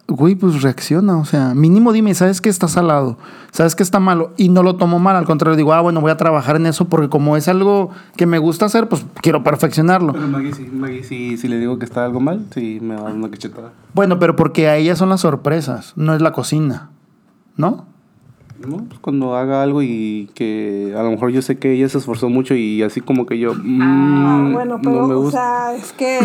[0.09, 1.17] Güey, pues reacciona.
[1.17, 3.19] O sea, mínimo dime, ¿sabes que está salado?
[3.51, 4.33] ¿Sabes que está malo?
[4.37, 5.17] Y no lo tomo mal.
[5.17, 8.25] Al contrario, digo, ah, bueno, voy a trabajar en eso porque como es algo que
[8.25, 10.13] me gusta hacer, pues quiero perfeccionarlo.
[10.13, 13.01] Pero Maggie, sí, Maggie, sí, si le digo que está algo mal, sí me va
[13.01, 13.73] a dar una cachetada.
[13.95, 16.91] Bueno, pero porque a ellas son las sorpresas, no es la cocina.
[17.57, 17.87] ¿No?
[18.59, 18.79] ¿No?
[18.89, 22.29] Pues cuando haga algo y que a lo mejor yo sé que ella se esforzó
[22.29, 23.53] mucho y así como que yo.
[23.53, 26.21] Ah, mm, bueno, pero, no me o sea, es que.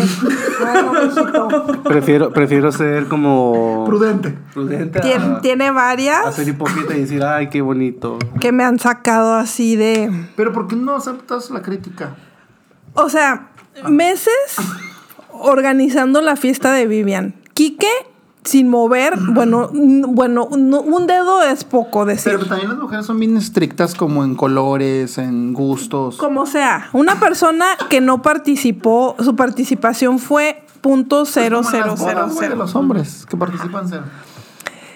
[0.60, 1.82] Bueno.
[1.84, 3.84] Prefiero, prefiero ser como.
[3.86, 4.34] Prudente.
[4.54, 4.98] Prudente.
[4.98, 8.18] a- Tien- tiene varias a ser hipócrita y decir, ay, qué bonito.
[8.40, 10.10] que me han sacado así de.
[10.36, 12.16] Pero ¿por qué no aceptas la crítica?
[12.94, 13.50] O sea,
[13.88, 14.56] meses
[15.30, 17.34] organizando la fiesta de Vivian.
[17.54, 17.88] Quique,
[18.44, 22.32] sin mover, bueno, bueno, no- un dedo es poco decir.
[22.32, 26.16] Pero también las mujeres son bien estrictas como en colores, en gustos.
[26.16, 32.56] Como sea, una persona que no participó, su participación fue punto cero cero cero cero.
[32.56, 34.02] los hombres que participan cero.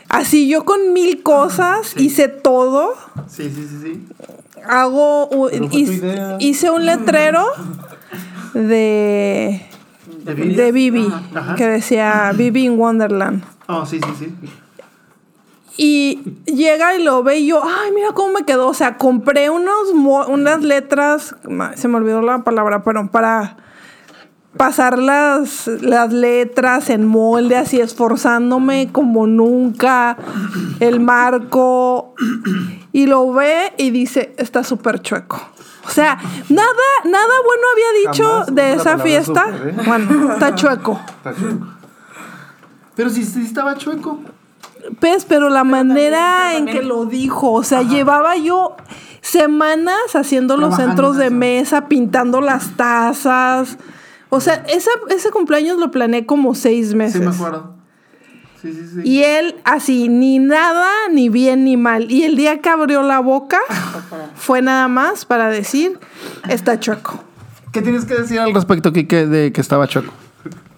[0.08, 2.94] Así yo con mil cosas hice todo.
[3.28, 4.08] Sí, sí, sí, sí.
[4.68, 5.28] Hago
[5.70, 7.44] hice, hice un letrero
[8.54, 9.64] de
[10.34, 11.54] de Bibi Ajá.
[11.54, 13.44] que decía Bibi in Wonderland.
[13.68, 14.50] Oh, sí, sí, sí.
[15.78, 18.68] Y llega y lo ve y yo, ay, mira cómo me quedó.
[18.68, 19.90] O sea, compré unos
[20.28, 21.36] unas letras,
[21.74, 23.58] se me olvidó la palabra, pero para
[24.56, 30.16] pasar las, las letras en molde, así esforzándome como nunca,
[30.80, 32.14] el marco.
[32.92, 35.40] Y lo ve y dice, está súper chueco.
[35.86, 36.18] O sea,
[36.48, 39.46] nada, nada bueno había dicho Jamás de esa fiesta.
[39.52, 39.74] ¿eh?
[39.86, 41.00] Bueno, está chueco.
[41.18, 41.66] Está chueco.
[42.96, 44.20] Pero si sí estaba chueco.
[45.00, 48.76] Pues, pero la manera en que lo dijo, o sea, llevaba yo
[49.20, 51.34] semanas haciendo los centros en de eso.
[51.34, 53.78] mesa, pintando las tazas.
[54.28, 57.20] O sea, esa, ese cumpleaños lo planeé como seis meses.
[57.20, 57.75] Sí, me acuerdo.
[58.66, 59.00] Sí, sí, sí.
[59.04, 62.10] Y él así, ni nada, ni bien ni mal.
[62.10, 63.60] Y el día que abrió la boca
[64.34, 65.98] fue nada más para decir,
[66.48, 67.22] está chueco.
[67.70, 70.12] ¿Qué tienes que decir al respecto, Kike, de que estaba choco?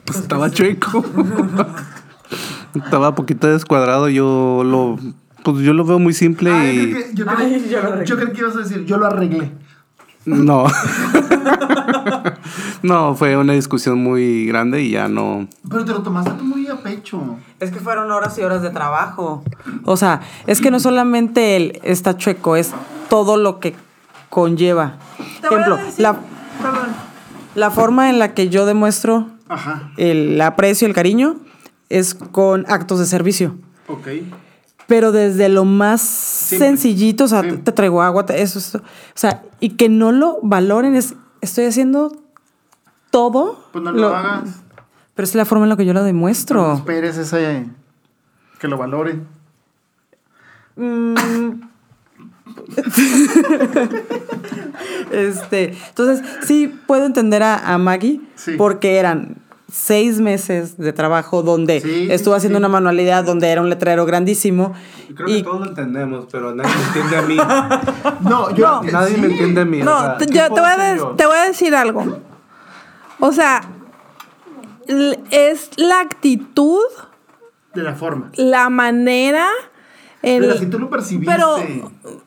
[0.04, 1.04] Pues estaba chueco.
[2.74, 4.08] estaba poquito descuadrado.
[4.08, 4.98] Yo lo,
[5.44, 9.06] pues yo lo veo muy simple y yo, creo, que ibas a decir, yo lo
[9.06, 9.52] arreglé.
[10.36, 10.66] No.
[12.82, 15.48] no, fue una discusión muy grande y ya no.
[15.68, 17.36] Pero te lo tomaste muy a pecho.
[17.60, 19.42] Es que fueron horas y horas de trabajo.
[19.84, 22.72] O sea, es que no solamente él está chueco, es
[23.08, 23.74] todo lo que
[24.28, 24.98] conlleva.
[25.40, 26.16] Te voy a Ejemplo, decir- la,
[27.54, 29.90] la forma en la que yo demuestro Ajá.
[29.96, 31.36] el aprecio, el cariño,
[31.88, 33.56] es con actos de servicio.
[33.88, 34.08] Ok.
[34.88, 38.78] Pero desde lo más sencillito, o sea, te, traigo agua, te- eso, eso.
[38.78, 38.82] O
[39.14, 42.10] sea, y que no lo valoren, es, estoy haciendo
[43.10, 43.64] todo.
[43.70, 44.48] Pues no lo, hagas.
[45.14, 46.72] Pero es la forma en la que yo lo No demuestro.
[46.74, 47.66] esperes ese...
[48.58, 49.28] Que lo valoren.
[50.76, 51.14] Mm.
[55.12, 58.52] este, entonces, sí puedo entender a, a Maggie Sí.
[58.56, 59.36] porque eran
[59.70, 62.60] seis meses de trabajo donde Sí, estuvo haciendo sí.
[62.60, 64.72] una manualidad donde era un letrero grandísimo.
[65.14, 67.36] Creo y que todos lo entendemos, pero nadie me entiende a mí.
[68.28, 68.80] No, yo...
[68.90, 69.20] Nadie sí.
[69.20, 69.82] me entiende a mí.
[69.82, 71.08] o No, sea, te, ¿qué yo te voy, a yo?
[71.16, 72.18] te voy a decir algo.
[73.20, 73.60] O sea,
[75.30, 76.80] es la actitud,
[77.74, 78.30] De la forma.
[78.36, 79.46] la manera.
[80.22, 81.32] El, Pero si tú lo percibiste.
[81.32, 81.56] pero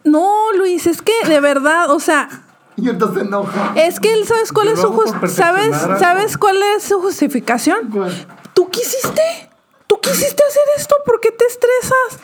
[0.05, 2.29] no, Luis, es que de verdad, o sea,
[2.77, 3.73] Y entonces se enoja.
[3.75, 5.37] es que él sabes cuál Yo es su
[5.97, 7.89] sabes cuál es su justificación.
[7.91, 8.11] ¿Cuál?
[8.53, 9.21] Tú quisiste,
[9.87, 12.19] tú quisiste hacer esto, ¿por qué te estresas?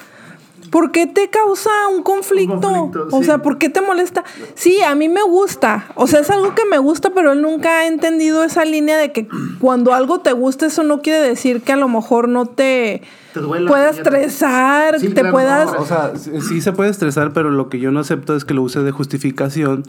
[0.71, 2.59] ¿Por qué te causa un conflicto?
[2.59, 3.25] conflicto, O sí.
[3.25, 4.25] sea, ¿por qué te molesta?
[4.53, 5.85] Sí, a mí me gusta.
[5.95, 9.13] O sea, es algo que me gusta, pero él nunca ha entendido esa línea de
[9.13, 9.29] que
[9.61, 13.01] cuando algo te gusta, eso no quiere decir que a lo mejor no te,
[13.33, 15.71] Te duela, puedas estresar, Sí, te claro, puedas...
[15.71, 18.43] no, O sea, sí sí se puede estresar, pero lo que yo no acepto es
[18.43, 19.83] que lo use de justificación.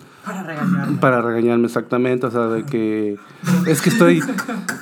[0.58, 0.98] Para regañarme.
[0.98, 2.26] Para regañarme, exactamente.
[2.26, 3.16] O sea, de que
[3.66, 4.22] es que estoy,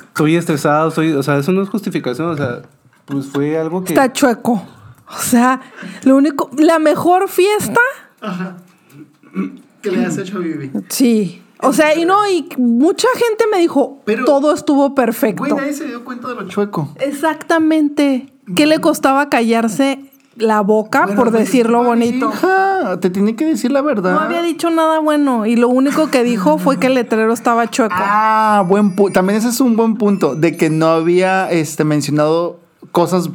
[0.09, 2.29] estoy estresado, estoy, o sea, eso no es justificación.
[2.29, 2.61] O sea,
[3.05, 3.93] pues fue algo que...
[3.93, 4.65] Está chueco.
[5.09, 5.61] O sea,
[6.03, 7.79] lo único, la mejor fiesta,
[9.81, 10.71] ¿Qué le has hecho a Vivi?
[10.89, 11.41] sí.
[11.59, 15.39] O sea, y no, y mucha gente me dijo, Pero- todo estuvo perfecto.
[15.39, 16.93] Güey, nadie se dio cuenta de lo chueco.
[16.99, 18.31] Exactamente.
[18.55, 22.29] ¿Qué le costaba callarse la boca Bueno, por pues, decirlo bonito?
[22.33, 24.13] hija, te tiene que decir la verdad.
[24.13, 27.69] No había dicho nada bueno y lo único que dijo fue que el letrero estaba
[27.69, 27.95] chueco.
[27.97, 29.13] Ah, buen punto.
[29.13, 32.59] También ese es un buen punto de que no había este, mencionado
[32.91, 33.29] cosas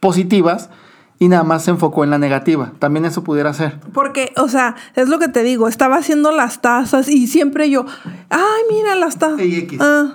[0.00, 0.70] positivas
[1.18, 2.72] y nada más se enfocó en la negativa.
[2.78, 3.80] También eso pudiera ser.
[3.92, 7.86] Porque, o sea, es lo que te digo, estaba haciendo las tazas y siempre yo,
[8.30, 9.40] ay, mira las tazas.
[9.40, 9.78] X.
[9.80, 10.14] Ah,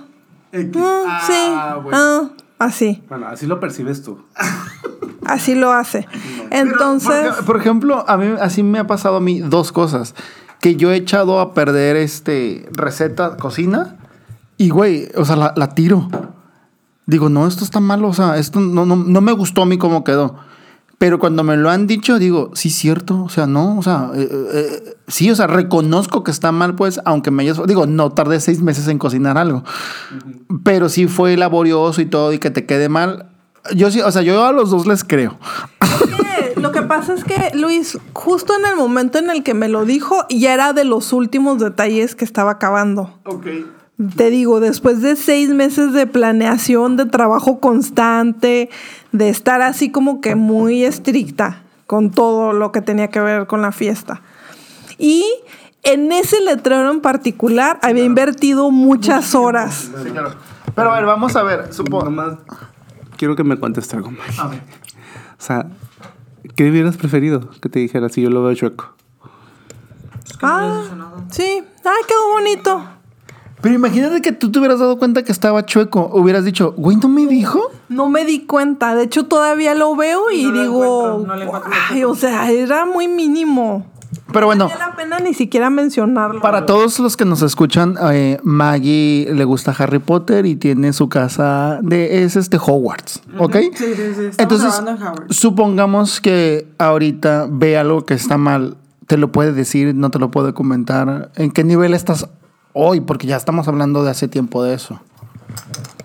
[0.51, 0.81] X.
[0.83, 1.97] ah, Ah, sí, bueno.
[1.99, 4.19] ah, así, Bueno, así lo percibes tú.
[5.25, 6.07] así lo hace.
[6.51, 10.15] Entonces, por, por ejemplo, a mí así me ha pasado a mí dos cosas.
[10.59, 13.97] Que yo he echado a perder este receta, cocina,
[14.57, 16.09] y güey, o sea, la, la tiro.
[17.05, 19.77] Digo, no, esto está malo, o sea, esto no, no, no me gustó a mí
[19.77, 20.35] cómo quedó.
[20.99, 24.27] Pero cuando me lo han dicho, digo, sí, cierto, o sea, no, o sea, eh,
[24.53, 28.41] eh, sí, o sea, reconozco que está mal, pues, aunque me hayas, digo, no tardé
[28.41, 29.63] seis meses en cocinar algo,
[30.65, 33.29] pero sí fue laborioso y todo y que te quede mal.
[33.73, 35.39] Yo sí, o sea, yo a los dos les creo.
[35.79, 39.69] que lo que pasa es que Luis, justo en el momento en el que me
[39.69, 43.17] lo dijo, ya era de los últimos detalles que estaba acabando.
[43.23, 43.47] Ok.
[44.15, 48.69] Te digo, después de seis meses de planeación, de trabajo constante,
[49.11, 53.61] de estar así como que muy estricta con todo lo que tenía que ver con
[53.61, 54.21] la fiesta.
[54.97, 55.25] Y
[55.83, 59.91] en ese letrero en particular había invertido muchas horas.
[60.03, 60.33] Sí, claro.
[60.75, 61.73] Pero a ver, vamos a ver.
[61.73, 62.03] Supo...
[62.03, 62.37] Nomás
[63.17, 64.35] quiero que me conteste algo, Mike.
[64.37, 64.61] A ver.
[64.61, 65.65] O sea,
[66.55, 68.93] ¿qué hubieras preferido que te dijera si yo lo veo chueco?
[70.41, 70.83] Ah,
[71.31, 71.63] sí.
[71.83, 72.98] Ay, quedó bonito.
[73.61, 76.09] Pero imagínate que tú te hubieras dado cuenta que estaba chueco.
[76.13, 77.61] Hubieras dicho, güey, ¿no me dijo?
[77.89, 78.95] No me di cuenta.
[78.95, 83.85] De hecho, todavía lo veo y, no digo, no ay, o sea, era muy mínimo.
[84.31, 86.41] Pero bueno, Vale la pena ni siquiera mencionarlo.
[86.41, 91.09] para todos los que nos escuchan, eh, Maggie le gusta Harry Potter y tiene su
[91.09, 93.55] casa de es este Hogwarts, ¿ok?
[93.55, 94.25] Sí, sí, sí.
[94.25, 99.95] Estamos Entonces, en supongamos que ahorita ve algo que está mal, te lo puede decir,
[99.95, 101.31] no te lo puede comentar.
[101.35, 102.27] ¿En qué nivel estás
[102.73, 103.01] hoy?
[103.01, 104.99] Porque ya estamos hablando de hace tiempo de eso.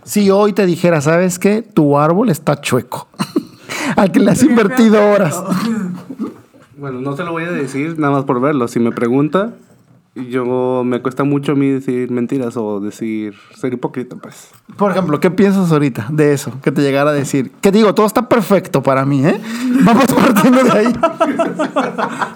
[0.04, 1.62] Si hoy te dijera, ¿sabes qué?
[1.62, 3.08] Tu árbol está chueco.
[3.96, 5.42] Al que le has invertido horas.
[6.76, 8.68] Bueno, no se lo voy a decir nada más por verlo.
[8.68, 9.54] Si me pregunta,
[10.14, 14.50] yo me cuesta mucho a mí decir mentiras o decir ser hipócrita, pues.
[14.76, 16.52] Por ejemplo, ¿qué piensas ahorita de eso?
[16.62, 17.50] Que te llegara a decir.
[17.60, 19.40] Que digo, todo está perfecto para mí, ¿eh?
[19.84, 20.94] Vamos partiendo de ahí.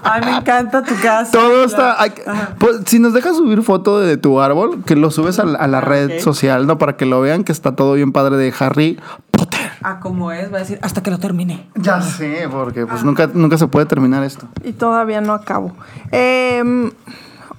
[0.03, 1.31] Ay, me encanta tu casa.
[1.31, 2.01] Todo está.
[2.03, 2.13] hay
[2.59, 5.69] pues, si nos dejas subir foto de tu árbol, que lo subes a la, a
[5.69, 6.79] la red social, ¿no?
[6.79, 8.99] Para que lo vean que está todo bien padre de Harry
[9.31, 9.71] Potter.
[9.83, 11.69] Ah, como es, va a decir hasta que lo termine.
[11.77, 14.49] Ya sé, porque pues nunca, nunca se puede terminar esto.
[14.65, 15.73] Y todavía no acabo.
[16.11, 16.91] Em,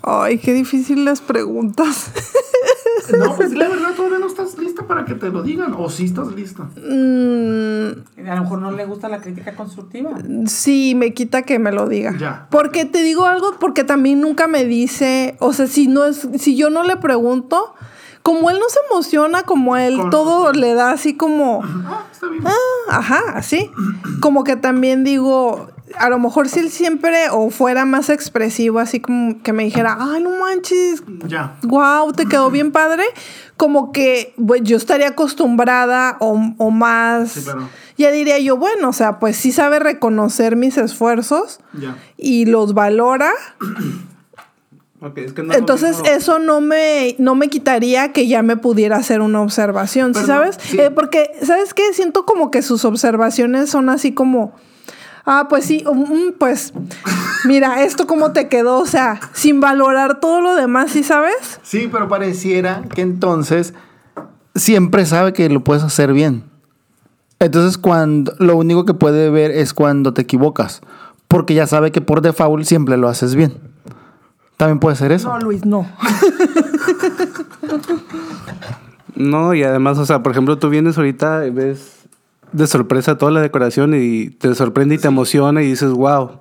[0.04, 2.12] ay, qué difíciles preguntas.
[3.18, 5.74] No, pues la verdad todavía no estás lista para que te lo digan.
[5.78, 6.64] O sí estás lista.
[6.76, 10.12] Mm, A lo mejor no le gusta la crítica constructiva.
[10.46, 12.16] sí, me quita que me lo diga.
[12.18, 12.48] Ya.
[12.52, 16.56] Porque te digo algo, porque también nunca me dice, o sea, si no es, si
[16.56, 17.74] yo no le pregunto,
[18.22, 22.28] como él no se emociona, como él Con- todo le da así como, Ah, está
[22.28, 22.44] bien.
[22.46, 22.54] ah,
[22.90, 23.72] ajá, así.
[24.22, 29.00] Como que también digo, a lo mejor si él siempre o fuera más expresivo, así
[29.00, 31.56] como que me dijera, ay, no manches, Ya.
[31.64, 33.04] wow, te quedó bien padre.
[33.58, 37.32] Como que pues, yo estaría acostumbrada o, o más.
[37.32, 37.70] Sí, claro.
[37.98, 41.98] Ya diría yo, bueno, o sea, pues sí sabe reconocer mis esfuerzos Ya.
[42.18, 43.32] y los valora.
[45.16, 49.22] Es que no Entonces, eso no me, no me quitaría que ya me pudiera hacer
[49.22, 50.58] una observación, ¿sí Pero no, sabes?
[50.62, 50.78] sí.
[50.78, 51.94] Eh, porque, ¿sabes qué?
[51.94, 54.54] Siento como que sus observaciones son así como.
[55.32, 56.74] Ah, pues sí, mm, pues
[57.46, 61.60] mira, esto cómo te quedó, o sea, sin valorar todo lo demás, ¿sí sabes?
[61.62, 63.76] Sí, pero pareciera que entonces
[64.56, 66.46] siempre sabe que lo puedes hacer bien.
[67.38, 70.82] Entonces, cuando lo único que puede ver es cuando te equivocas,
[71.28, 73.54] porque ya sabe que por default siempre lo haces bien.
[74.58, 75.30] También puede ser eso.
[75.30, 75.88] No, Luis, no.
[79.16, 81.99] No, y además, o sea, por ejemplo, tú vienes ahorita y ves
[82.52, 86.32] de sorpresa toda la decoración y te sorprende y te emociona y dices, wow.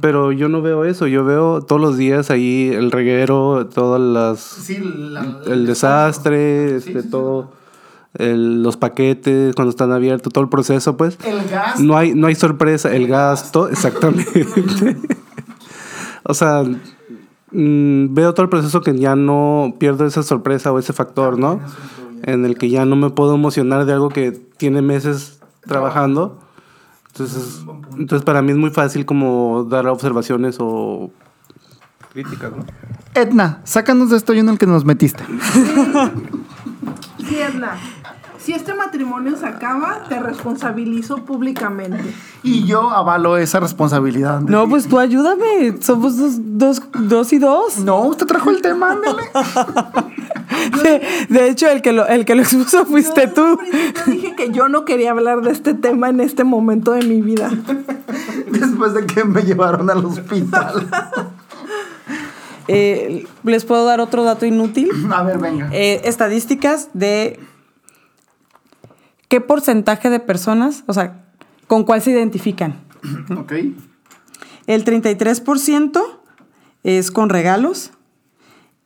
[0.00, 4.68] Pero yo no veo eso, yo veo todos los días ahí el reguero, todas las
[5.46, 7.52] el desastre, este, todo,
[8.14, 11.18] el- los paquetes cuando están abiertos, todo el proceso, pues.
[11.24, 11.78] El gas.
[11.78, 14.44] No hay, no hay sorpresa, el gasto, exactamente.
[16.24, 16.64] o sea,
[17.52, 21.60] mm, veo todo el proceso que ya no pierdo esa sorpresa o ese factor, ¿no?
[22.22, 26.38] En el que ya no me puedo emocionar de algo que tiene meses trabajando.
[27.08, 27.64] Entonces,
[27.98, 31.10] entonces para mí es muy fácil como dar observaciones o
[32.12, 32.64] críticas, ¿no?
[33.14, 35.22] Edna, sácanos de esto y en el que nos metiste.
[37.28, 37.78] Sí, Edna.
[38.42, 42.02] Si este matrimonio se acaba, te responsabilizo públicamente.
[42.42, 44.40] Y yo avalo esa responsabilidad.
[44.40, 45.76] No, pues tú ayúdame.
[45.80, 47.78] Somos dos, dos, dos y dos.
[47.78, 49.22] No, usted trajo el tema, ándele.
[50.82, 53.58] De, de hecho, el que, lo, el que lo expuso fuiste Yo tú.
[54.06, 57.50] dije que yo no quería hablar de este tema en este momento de mi vida.
[58.50, 60.88] Después de que me llevaron al hospital.
[62.68, 64.90] Eh, ¿Les puedo dar otro dato inútil?
[65.12, 65.68] A ver, venga.
[65.72, 67.40] Eh, estadísticas de
[69.32, 71.24] qué porcentaje de personas, o sea,
[71.66, 72.74] con cuál se identifican.
[73.34, 73.52] Ok.
[74.66, 76.02] El 33%
[76.84, 77.92] es con regalos.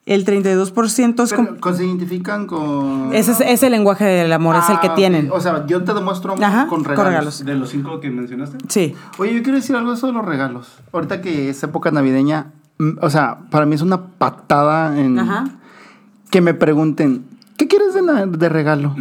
[0.05, 1.45] El 32% es con...
[1.47, 3.09] Pero, ¿con- ¿Se identifican con...?
[3.13, 5.29] Ese es, ese lenguaje del amor, es el que Ah, tienen.
[5.33, 7.43] O sea, yo te demuestro Ajá, con con regalos.
[7.43, 8.57] ¿De los cinco que mencionaste?
[8.69, 8.95] Sí.
[9.17, 10.79] Oye, yo quiero decir algo de eso de los regalos.
[10.93, 15.43] Ahorita que es época navideña, mm, o sea, para mí es una patada en Ajá.
[16.31, 17.25] que me pregunten,
[17.57, 18.95] ¿qué quieres de, de regalo?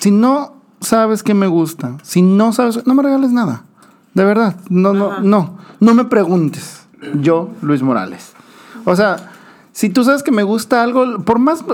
[0.00, 3.64] Si no sabes qué me gusta, si no sabes, no me regales nada.
[4.14, 6.86] De verdad, no, no, no, no me preguntes.
[7.20, 8.32] Yo, Luis Morales.
[8.84, 9.16] O sea,
[9.72, 11.64] si tú sabes que me gusta algo, por más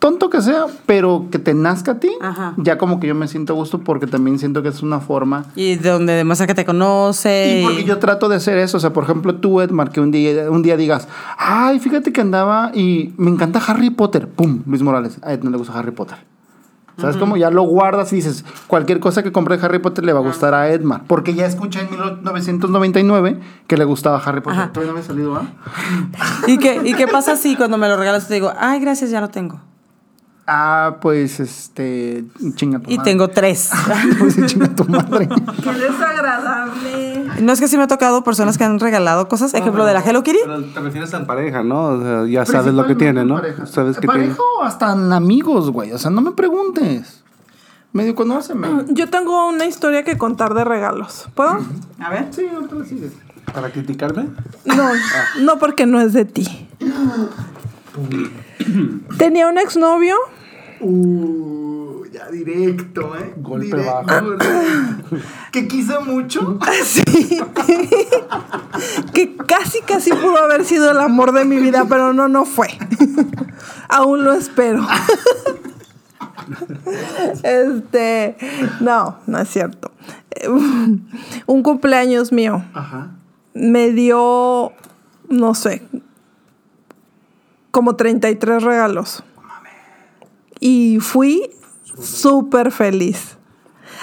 [0.00, 2.54] tonto que sea, pero que te nazca a ti, Ajá.
[2.56, 5.46] ya como que yo me siento a gusto porque también siento que es una forma
[5.54, 7.60] Y de donde demuestra que te conoce.
[7.60, 8.76] y porque yo trato de hacer eso.
[8.78, 11.06] O sea, por ejemplo, tú, Edmar, que un día, un día digas,
[11.38, 14.28] ay, fíjate que andaba y me encanta Harry Potter.
[14.28, 15.18] Pum, Luis Morales.
[15.22, 16.18] A Ed no le gusta Harry Potter.
[16.98, 17.36] ¿Sabes cómo?
[17.36, 20.54] Ya lo guardas y dices, cualquier cosa que compre Harry Potter le va a gustar
[20.54, 21.02] a Edmar.
[21.06, 24.60] Porque ya escuché en 1999 que le gustaba Harry Potter.
[24.60, 24.72] Ajá.
[24.72, 25.46] Todavía no había salido, ¿ah?
[26.46, 29.20] ¿Y qué, ¿Y qué pasa si cuando me lo regalas te digo, ay, gracias, ya
[29.20, 29.60] lo tengo?
[30.46, 33.10] Ah, pues, este, chinga tu Y madre.
[33.10, 33.70] tengo tres.
[34.18, 35.26] pues sí, chinga tu madre.
[35.62, 37.24] Qué desagradable.
[37.40, 40.00] No es que sí me ha tocado personas que han regalado cosas, ejemplo de la
[40.00, 40.38] Hello Kitty.
[40.44, 41.84] Pero te refieres en pareja, ¿no?
[41.84, 43.36] O sea, ya sabes lo que tiene, ¿no?
[43.36, 43.64] Pareja.
[43.66, 44.40] Sabes que Pareja tiene.
[44.60, 45.92] o hasta en amigos, güey.
[45.92, 47.22] O sea, no me preguntes.
[47.92, 48.68] Medio conóceme.
[48.88, 51.26] Yo tengo una historia que contar de regalos.
[51.34, 51.58] ¿Puedo?
[52.00, 52.28] A ver.
[52.32, 53.12] Sí, ahorita la sigues.
[53.54, 54.28] ¿Para criticarme?
[54.64, 54.90] No,
[55.40, 56.68] no porque no es de ti.
[59.18, 60.16] Tenía un exnovio.
[62.12, 63.34] Ya directo, ¿eh?
[63.38, 63.92] Golpe Directo.
[64.06, 64.26] bajo.
[65.50, 66.58] que quise mucho.
[66.84, 67.02] Sí.
[69.12, 72.68] que casi, casi pudo haber sido el amor de mi vida, pero no, no fue.
[73.88, 74.86] Aún lo espero.
[77.42, 78.36] este,
[78.80, 79.90] no, no es cierto.
[81.46, 83.12] Un cumpleaños mío Ajá.
[83.54, 84.72] me dio,
[85.28, 85.82] no sé,
[87.74, 89.24] como 33 regalos.
[90.60, 91.50] Y fui
[92.00, 93.36] súper feliz.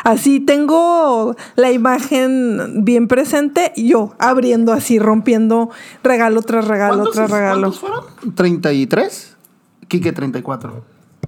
[0.03, 5.69] Así tengo la imagen bien presente, yo abriendo así, rompiendo
[6.03, 7.71] regalo tras regalo ¿Cuántos, tras regalo.
[7.71, 8.03] ¿Cuántos fueron?
[8.35, 9.35] ¿33?
[9.87, 10.83] Quique, 34.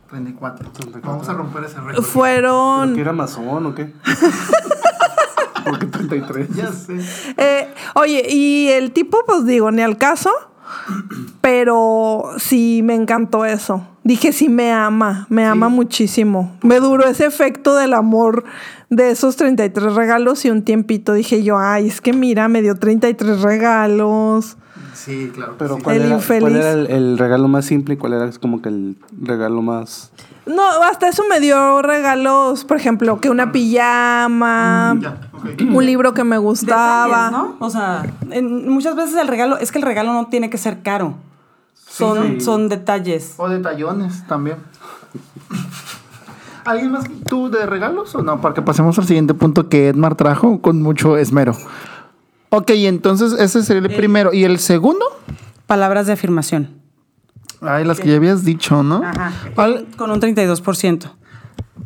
[0.09, 0.71] 34.
[1.01, 1.91] Vamos a romper ese récord.
[1.91, 3.93] ¿Pero Fueron que era masón o qué?
[5.63, 6.49] Porque 33.
[6.49, 6.99] Ya sé.
[7.37, 10.31] Eh, oye, y el tipo, pues digo, ni al caso,
[11.41, 13.87] pero sí me encantó eso.
[14.03, 16.57] Dije, sí me ama, me ama muchísimo.
[16.61, 18.43] Me duró ese efecto del amor
[18.89, 22.75] de esos 33 regalos y un tiempito dije yo, ay, es que mira, me dio
[22.75, 24.57] 33 regalos.
[24.93, 25.55] Sí, claro.
[25.57, 25.81] Pero sí.
[25.81, 26.41] ¿cuál, El era, infeliz.
[26.41, 30.11] cuál era el, el regalo más simple y cuál era como que el regalo más...
[30.45, 35.45] No, hasta eso me dio regalos, por ejemplo, que una pijama, Ya, ok.
[35.73, 37.27] un libro que me gustaba.
[37.27, 37.55] Detalles, ¿no?
[37.65, 40.81] O sea, en- muchas veces el regalo, es que el regalo no tiene que ser
[40.83, 41.15] caro.
[41.87, 42.41] Son, Sí.
[42.41, 43.35] son detalles.
[43.37, 44.57] O detallones también.
[46.65, 48.39] ¿Alguien más tú de regalos o no?
[48.39, 51.55] Para que pasemos al siguiente punto que Edmar trajo con mucho esmero.
[52.55, 54.31] Ok, entonces ese sería el primero.
[54.31, 55.03] ¿Y el segundo?
[55.65, 56.69] Palabras de afirmación.
[57.61, 59.01] Ay, las que ya habías dicho, ¿no?
[59.03, 59.31] Ajá.
[59.55, 61.11] Al- Con un 32%.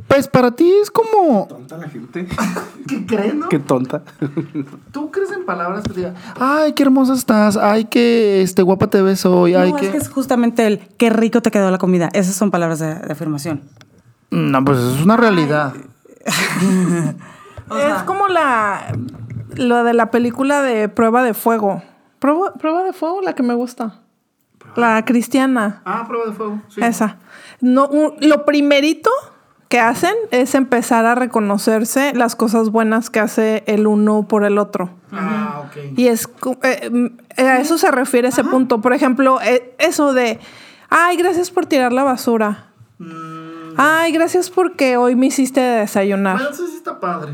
[0.10, 1.48] Pues para ti es como...
[1.48, 2.28] ¿Tonta la gente?
[2.88, 3.48] ¿Qué crees, no?
[3.48, 4.04] Qué tonta.
[4.92, 8.88] ¿Tú crees en palabras que te digan, ay, qué hermosa estás, ay, qué este, guapa
[8.88, 9.86] te ves hoy, ay, no, qué...
[9.86, 12.10] es que es justamente el qué rico te quedó la comida.
[12.12, 13.62] Esas son palabras de, de afirmación.
[14.32, 15.74] No, pues eso es una realidad.
[16.26, 18.94] es como la
[19.58, 21.82] lo de la película de Prueba de Fuego.
[22.20, 24.02] Prueba, Prueba de Fuego, la que me gusta.
[24.76, 25.82] La cristiana.
[25.86, 26.62] Ah, prueba de fuego.
[26.68, 26.82] Sí.
[26.84, 27.18] Esa.
[27.62, 29.10] No, un- lo primerito
[29.70, 34.58] que hacen es empezar a reconocerse las cosas buenas que hace el uno por el
[34.58, 34.92] otro.
[35.12, 35.98] Ah, ok.
[35.98, 36.30] Y es
[36.64, 38.80] eh, mm, a eso se refiere ese punto.
[38.82, 40.40] Por ejemplo, eh, eso de,
[40.90, 42.68] ay, gracias por tirar la basura.
[43.78, 46.36] Ay, gracias porque hoy me hiciste desayunar.
[46.36, 47.34] Bueno, eso sí está padre.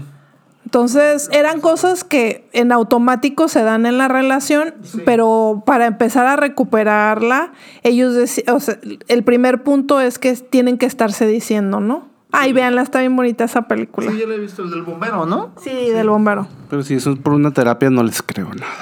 [0.73, 4.73] Entonces, eran cosas que en automático se dan en la relación,
[5.05, 7.53] pero para empezar a recuperarla,
[7.83, 8.15] ellos
[8.51, 12.09] o sea, el primer punto es que tienen que estarse diciendo, ¿no?
[12.31, 14.09] Ay, véanla, está bien bonita esa película.
[14.11, 15.51] Sí, yo lo he visto, el del bombero, ¿no?
[15.61, 16.47] Sí, del bombero.
[16.71, 18.73] Pero si eso es por una terapia, no les creo nada.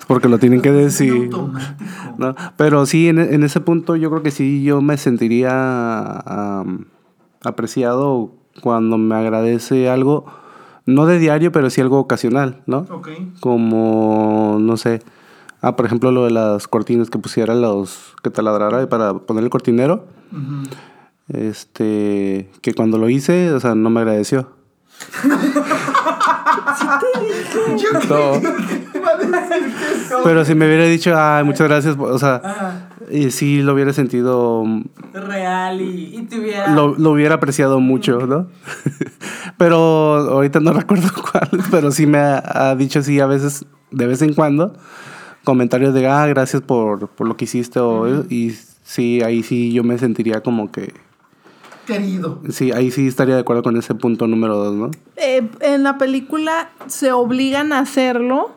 [0.00, 1.30] Es porque lo tienen que decir.
[2.18, 2.34] ¿no?
[2.56, 6.64] Pero sí, en, en ese punto yo creo que sí, yo me sentiría
[7.44, 10.26] apreciado cuando me agradece algo,
[10.86, 12.86] no de diario, pero sí algo ocasional, ¿no?
[12.90, 13.08] Ok.
[13.40, 15.02] Como, no sé,
[15.60, 19.50] ah, por ejemplo, lo de las cortinas que pusiera los, que taladrara para poner el
[19.50, 20.06] cortinero.
[21.28, 24.48] Este, que cuando lo hice, o sea, no me agradeció.
[28.08, 28.32] No.
[30.24, 34.64] Pero si me hubiera dicho, ay, muchas gracias, o sea, y sí lo hubiera sentido,
[35.12, 36.26] Real y,
[36.74, 38.48] lo, lo hubiera apreciado mucho, ¿no?
[39.56, 44.06] pero ahorita no recuerdo cuál, pero sí me ha, ha dicho así a veces, de
[44.06, 44.74] vez en cuando,
[45.44, 49.84] comentarios de, ah, gracias por, por lo que hiciste, o, y sí, ahí sí yo
[49.84, 50.92] me sentiría como que,
[51.86, 52.42] Querido.
[52.50, 54.90] sí, ahí sí estaría de acuerdo con ese punto número dos, ¿no?
[55.16, 58.50] Eh, en la película se obligan a hacerlo.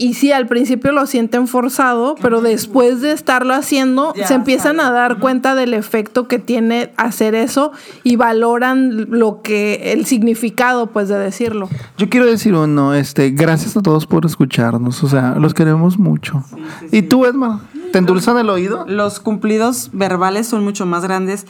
[0.00, 4.78] Y sí, al principio lo sienten forzado, pero después de estarlo haciendo, Ya se empiezan
[4.78, 7.72] a dar cuenta del efecto que tiene hacer eso
[8.04, 11.68] y valoran lo que, el significado, pues, de decirlo.
[11.96, 16.44] Yo quiero decir uno, este, gracias a todos por escucharnos, o sea, los queremos mucho.
[16.92, 17.58] ¿Y tú, Edmar?
[17.90, 18.84] ¿Te endulzan el oído?
[18.86, 21.44] Los cumplidos verbales son mucho más grandes,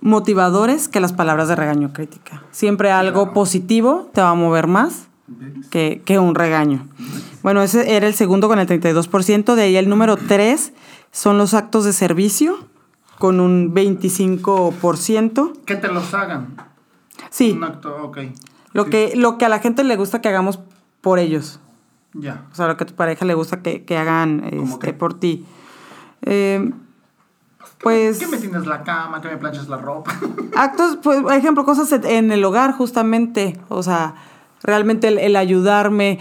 [0.00, 2.42] motivadores que las palabras de regaño crítica.
[2.50, 5.11] Siempre algo positivo te va a mover más
[5.70, 6.86] que, que un regaño.
[7.42, 9.54] Bueno, ese era el segundo con el 32%.
[9.54, 10.72] De ahí el número 3
[11.10, 12.58] son los actos de servicio
[13.18, 15.52] con un 25%.
[15.64, 16.56] Que te los hagan.
[17.30, 18.18] Sí, Un acto, ok.
[18.72, 20.58] lo que, lo que a la gente le gusta que hagamos
[21.00, 21.60] por ellos.
[22.14, 22.44] Ya.
[22.52, 25.46] O sea, lo que a tu pareja le gusta que, que hagan este, por ti.
[26.22, 26.72] Eh,
[27.82, 28.18] pues...
[28.18, 30.12] Que me tienes la cama, que me planchas la ropa.
[30.56, 33.58] Actos, pues, por ejemplo, cosas en el hogar, justamente.
[33.68, 34.14] O sea,
[34.62, 36.18] realmente el, el ayudarme.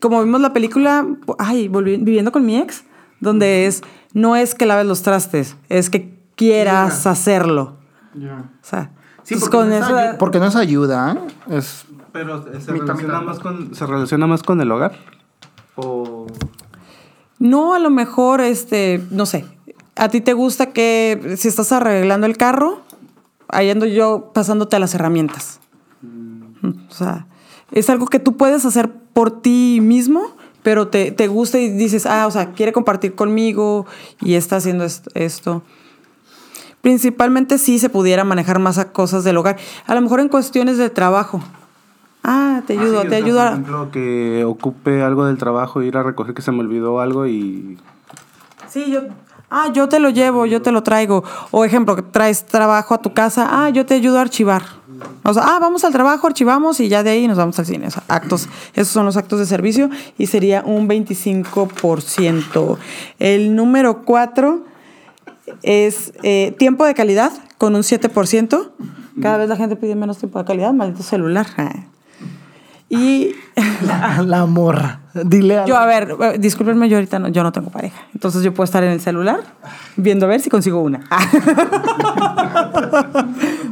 [0.00, 1.06] Como vimos la película,
[1.38, 2.84] ay, viviendo con mi ex,
[3.20, 3.82] donde es,
[4.14, 7.76] no es que laves los trastes, es que quieras hacerlo.
[8.14, 8.18] O
[8.62, 8.90] sea,
[9.22, 9.94] Sí, entonces porque, con no es eso...
[9.96, 11.56] ayu- porque no es ayuda, ¿eh?
[11.56, 13.22] Es Pero se relaciona, mitad.
[13.22, 14.92] más con, ¿se relaciona más con el hogar?
[15.76, 16.26] O...
[17.38, 19.44] No, a lo mejor, este, no sé.
[19.96, 22.80] A ti te gusta que si estás arreglando el carro,
[23.48, 25.60] ahí ando yo pasándote las herramientas.
[26.64, 27.26] O sea,
[27.72, 30.22] es algo que tú puedes hacer por ti mismo,
[30.62, 33.86] pero te, te gusta y dices, ah, o sea, quiere compartir conmigo
[34.20, 35.62] y está haciendo est- esto.
[36.80, 39.56] Principalmente si se pudiera manejar más a cosas del hogar.
[39.86, 41.42] A lo mejor en cuestiones de trabajo.
[42.24, 43.38] Ah, te ayudo, Ah, sí, o te ayudo.
[43.38, 47.00] Por a- ejemplo, que ocupe algo del trabajo, ir a recoger que se me olvidó
[47.00, 47.78] algo y...
[48.68, 49.02] Sí, yo.
[49.50, 51.24] Ah, yo te lo llevo, yo te lo traigo.
[51.50, 54.62] O ejemplo, que traes trabajo a tu casa, ah, yo te ayudo a archivar.
[55.24, 57.86] Ah, vamos al trabajo, archivamos y ya de ahí nos vamos al cine.
[57.86, 62.78] O sea, actos, esos son los actos de servicio y sería un 25%.
[63.18, 64.64] El número 4
[65.62, 68.70] es eh, tiempo de calidad con un 7%.
[69.20, 71.46] Cada vez la gente pide menos tiempo de calidad, maldito celular.
[72.92, 72.96] Ah.
[72.98, 73.34] Y
[73.86, 75.00] la, la morra.
[75.14, 78.00] Dile a yo, a ver, eh, discúlpenme, yo ahorita no, yo no tengo pareja.
[78.14, 79.40] Entonces yo puedo estar en el celular
[79.96, 81.00] viendo a ver si consigo una.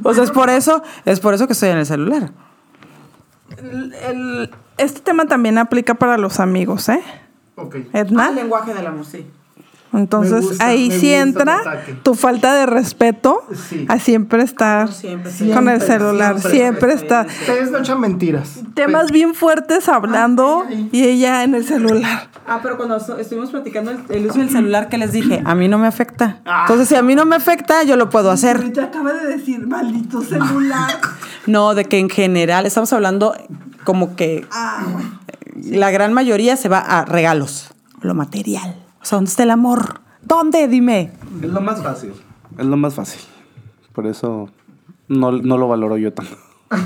[0.02, 2.30] o sea, es por eso, es por eso que estoy en el celular.
[3.56, 7.02] El- el- este tema también aplica para los amigos, ¿eh?
[7.56, 7.76] Ok.
[7.92, 8.30] Edna.
[8.30, 9.26] lenguaje del amor, sí.
[9.92, 13.86] Entonces gusta, ahí sí entra tu falta de respeto Sí.
[13.88, 16.92] a siempre estar siempre, con el celular, siempre, siempre.
[16.92, 17.26] está.
[17.40, 18.60] Ustedes no echan mentiras.
[18.74, 22.28] Temas bien fuertes hablando y ella en el celular.
[22.46, 25.40] Ah, pero cuando estu- estuvimos platicando el, el uso del celular, que les dije?
[25.44, 26.40] A mí no me afecta.
[26.62, 28.56] Entonces, si a mí no me afecta, yo lo puedo hacer.
[28.56, 30.98] Ahorita acaba de decir, maldito celular.
[31.46, 33.34] No, de que en general estamos hablando
[33.84, 34.44] como que
[35.56, 37.70] la gran mayoría se va a regalos,
[38.02, 38.76] lo material.
[39.00, 40.00] O sea, ¿dónde está el amor?
[40.22, 40.68] ¿Dónde?
[40.68, 41.12] Dime.
[41.42, 42.12] Es lo más fácil.
[42.58, 43.20] Es lo más fácil.
[43.92, 44.48] Por eso
[45.08, 46.36] no, no lo valoro yo tanto.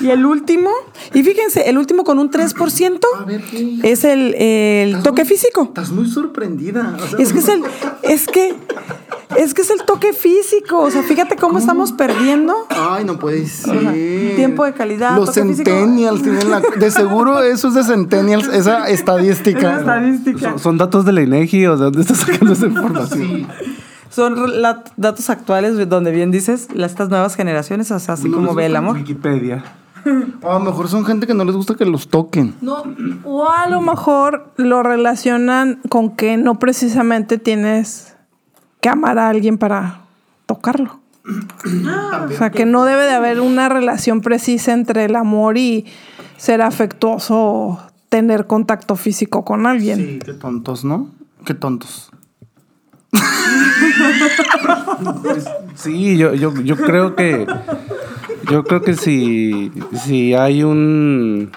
[0.00, 0.70] Y el último,
[1.14, 3.78] y fíjense, el último con un 3% A ver, ¿qué?
[3.84, 5.62] es el, el toque físico.
[5.64, 6.96] Estás muy sorprendida.
[7.00, 7.62] o sea, Es que es el,
[8.02, 8.54] es que,
[9.38, 10.78] es que es el toque físico.
[10.80, 12.54] O sea, fíjate cómo, estamos perdiendo.
[12.70, 14.34] Ay, no puede ser.
[14.36, 15.70] tiempo de calidad, Los toque físico.
[15.70, 16.60] centennials tienen la...
[16.60, 19.84] De seguro eso es de centennials, esa estadística.
[20.40, 23.46] ¿Son, son datos de la INEGI o de dónde estás sacando esa información?
[24.10, 28.54] Son la- datos actuales donde bien dices, las- estas nuevas generaciones, o sea, así como
[28.54, 28.96] ve el amor.
[28.96, 29.64] Wikipedia.
[30.42, 32.54] O a lo mejor son gente que no les gusta que los toquen.
[32.62, 32.82] No,
[33.24, 38.07] o a lo mejor lo relacionan con que no precisamente tienes
[38.80, 40.00] que amar a alguien para
[40.46, 41.00] tocarlo.
[41.24, 45.86] o sea, que no debe de haber una relación precisa entre el amor y
[46.36, 49.98] ser afectuoso o tener contacto físico con alguien.
[49.98, 51.10] Sí, qué tontos, ¿no?
[51.44, 52.10] Qué tontos.
[55.74, 57.46] Sí, yo, yo, yo creo que.
[58.50, 59.70] Yo creo que si,
[60.04, 61.50] si hay un.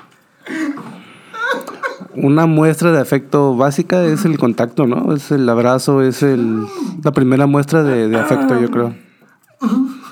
[2.15, 5.13] Una muestra de afecto básica es el contacto, ¿no?
[5.13, 6.65] Es el abrazo, es el,
[7.03, 8.93] la primera muestra de, de afecto, yo creo.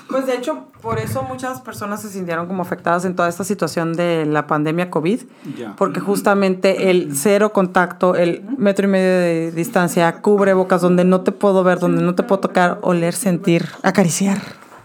[0.08, 3.92] Pues de hecho, por eso muchas personas se sintieron como afectadas en toda esta situación
[3.92, 5.20] de la pandemia COVID,
[5.56, 5.76] Ya.
[5.76, 11.20] porque justamente el cero contacto, el metro y medio de distancia, cubre bocas donde no
[11.20, 14.38] te puedo ver, donde no te puedo tocar, oler, sentir, acariciar.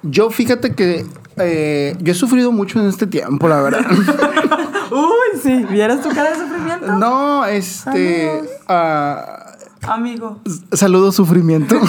[0.03, 1.05] Yo fíjate que
[1.37, 3.85] eh, yo he sufrido mucho en este tiempo, la verdad.
[4.91, 6.95] Uy, sí, ¿vieras tu cara de sufrimiento?
[6.97, 8.41] no, este...
[8.67, 9.45] ah,
[9.87, 10.39] Amigo.
[10.71, 11.79] Saludo sufrimiento.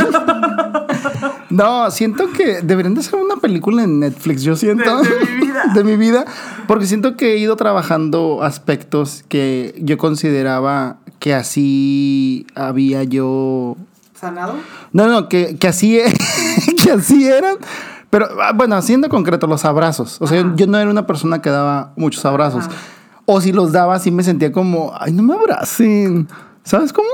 [1.51, 5.03] no, siento que deberían de hacer una película en Netflix, yo siento.
[5.03, 5.65] De, mi vida.
[5.75, 6.25] de mi vida.
[6.67, 13.77] Porque siento que he ido trabajando aspectos que yo consideraba que así había yo.
[14.15, 14.55] ¿Sanado?
[14.93, 15.99] No, no, que, que así
[16.83, 17.57] que así eran.
[18.11, 20.19] Pero ah, bueno, haciendo concreto los abrazos.
[20.21, 22.69] O sea, yo, yo no era una persona que daba muchos abrazos.
[23.27, 26.29] O si los daba, sí me sentía como, ay, no me abracen.
[26.63, 27.09] ¿Sabes cómo?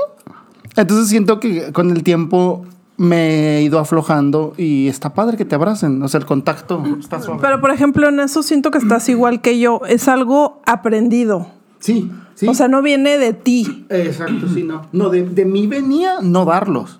[0.75, 2.65] Entonces siento que con el tiempo
[2.97, 6.01] me he ido aflojando y está padre que te abracen.
[6.01, 7.39] O sea, el contacto está suave.
[7.41, 9.81] Pero por ejemplo, en eso siento que estás igual que yo.
[9.87, 11.47] Es algo aprendido.
[11.79, 12.47] Sí, sí.
[12.47, 13.85] O sea, no viene de ti.
[13.89, 14.83] Exacto, sí, no.
[14.91, 16.99] No, de, de mí venía no darlos.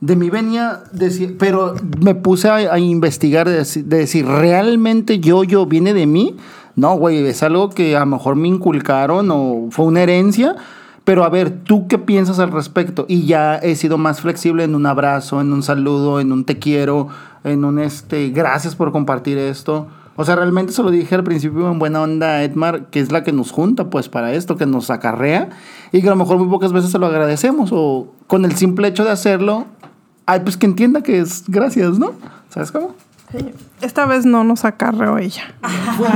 [0.00, 5.44] De mí venía decir, pero me puse a, a investigar de, de decir, ¿realmente yo,
[5.44, 6.36] yo viene de mí?
[6.76, 10.56] No, güey, es algo que a lo mejor me inculcaron o fue una herencia.
[11.04, 13.04] Pero a ver, ¿tú qué piensas al respecto?
[13.08, 16.58] Y ya he sido más flexible en un abrazo, en un saludo, en un te
[16.58, 17.08] quiero,
[17.44, 19.86] en un este, gracias por compartir esto.
[20.16, 23.12] O sea, realmente se lo dije al principio en buena onda a Edmar, que es
[23.12, 25.50] la que nos junta, pues, para esto, que nos acarrea,
[25.92, 28.88] y que a lo mejor muy pocas veces se lo agradecemos, o con el simple
[28.88, 29.66] hecho de hacerlo,
[30.24, 32.12] ay, pues que entienda que es gracias, ¿no?
[32.48, 32.94] ¿Sabes cómo?
[33.80, 35.54] Esta vez no nos acarreó ella.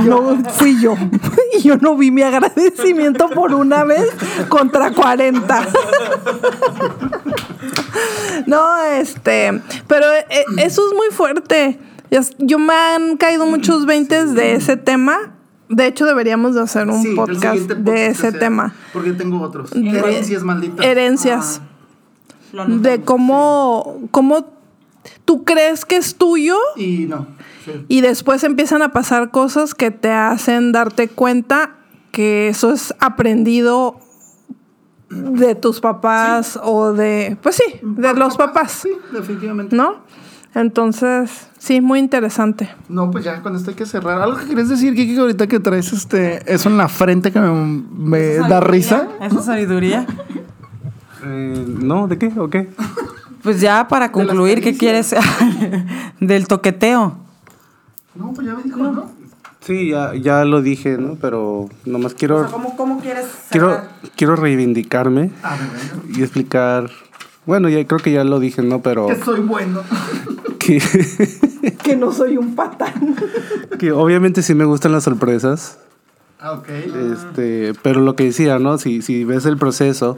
[0.05, 0.95] No, fui yo.
[1.57, 4.05] Y yo no vi mi agradecimiento por una vez
[4.49, 5.67] contra 40.
[8.45, 9.61] No, este.
[9.87, 11.79] Pero eh, eso es muy fuerte.
[12.39, 15.33] Yo me han caído muchos veintes de ese tema.
[15.67, 18.73] De hecho, deberíamos de hacer un podcast de ese tema.
[18.93, 19.69] Porque tengo otros.
[19.71, 20.83] De- Herencias malditas.
[20.83, 21.61] Herencias.
[22.53, 22.81] Anotamos.
[22.81, 24.47] De cómo, cómo
[25.25, 27.27] tú crees que es tuyo Y no.
[27.65, 27.85] sí.
[27.87, 31.75] y después empiezan a pasar cosas que te hacen darte cuenta
[32.11, 33.99] que eso es aprendido
[35.09, 39.75] de tus papás o de, pues sí, de los papás, Sí, definitivamente.
[39.75, 40.07] ¿no?
[40.55, 42.69] Entonces, sí, muy interesante.
[42.89, 44.19] No, pues ya con esto hay que cerrar.
[44.21, 47.39] ¿Algo que quieres decir, Kiki, que ahorita que traes este, eso en la frente que
[47.39, 49.07] me, me da risa?
[49.21, 50.05] Esa sabiduría.
[51.21, 52.31] Eh, no, ¿de qué?
[52.37, 52.69] ¿O qué?
[53.43, 55.15] Pues ya para concluir, ¿qué quieres
[56.19, 57.17] del toqueteo?
[58.15, 59.11] No, pues ya me dijo, ¿no?
[59.61, 61.15] Sí, ya, ya lo dije, ¿no?
[61.21, 63.81] Pero nomás quiero, ¿cómo, cómo quieres quiero,
[64.15, 65.67] quiero reivindicarme A ver,
[66.03, 66.19] venga.
[66.19, 66.89] y explicar.
[67.45, 68.81] Bueno, ya creo que ya lo dije, ¿no?
[68.81, 69.81] Pero Que soy bueno.
[70.59, 70.81] que,
[71.83, 73.15] Que no soy un patán.
[73.79, 75.79] que obviamente sí me gustan las sorpresas.
[76.41, 76.69] Ah, ok.
[76.69, 78.77] Este, pero lo que decía, ¿no?
[78.77, 80.17] Si, si ves el proceso,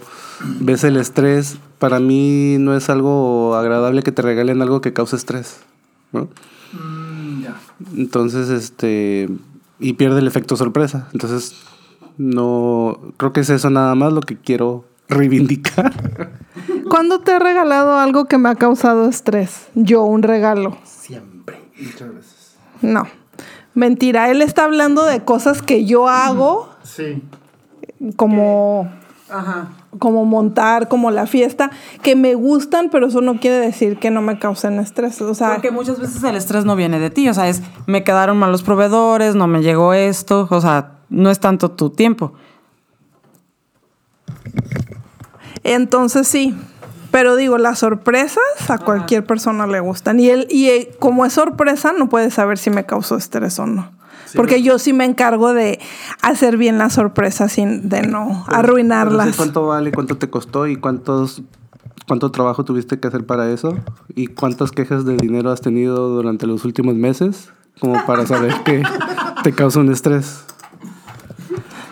[0.60, 5.16] ves el estrés, para mí no es algo agradable que te regalen algo que cause
[5.16, 5.62] estrés,
[6.12, 6.30] ¿no?
[6.74, 7.56] Mm, ya.
[7.98, 9.30] Entonces, este,
[9.80, 11.08] y pierde el efecto sorpresa.
[11.12, 11.56] Entonces,
[12.18, 15.92] no, creo que es eso nada más lo que quiero reivindicar.
[16.88, 19.70] ¿Cuándo te he regalado algo que me ha causado estrés?
[19.74, 20.78] Yo, un regalo.
[20.84, 21.58] Siempre.
[21.80, 22.56] Muchas veces.
[22.84, 23.08] No.
[23.74, 27.22] Mentira, él está hablando de cosas que yo hago, Sí.
[28.16, 28.92] como
[29.30, 29.70] Ajá.
[30.00, 31.70] como montar, como la fiesta,
[32.02, 35.22] que me gustan, pero eso no quiere decir que no me causen estrés.
[35.22, 38.04] O sea, Porque muchas veces el estrés no viene de ti, o sea, es me
[38.04, 42.34] quedaron mal los proveedores, no me llegó esto, o sea, no es tanto tu tiempo.
[45.64, 46.56] entonces sí.
[47.12, 50.20] Pero digo, las sorpresas a cualquier persona le gustan.
[50.20, 53.68] Y él, y eh, como es sorpresa, no puedes saber si me causó estrés o
[53.68, 53.92] no.
[54.36, 55.80] Porque yo sí me encargo de
[56.22, 59.36] hacer bien las sorpresas sin de no Pero arruinarlas.
[59.36, 59.92] ¿Cuánto vale?
[59.92, 60.68] ¿Cuánto te costó?
[60.68, 61.42] ¿Y cuántos,
[62.08, 63.78] cuánto trabajo tuviste que hacer para eso?
[64.16, 67.50] ¿Y cuántas quejas de dinero has tenido durante los últimos meses?
[67.82, 68.84] Como para saber que
[69.44, 70.46] te causa un estrés.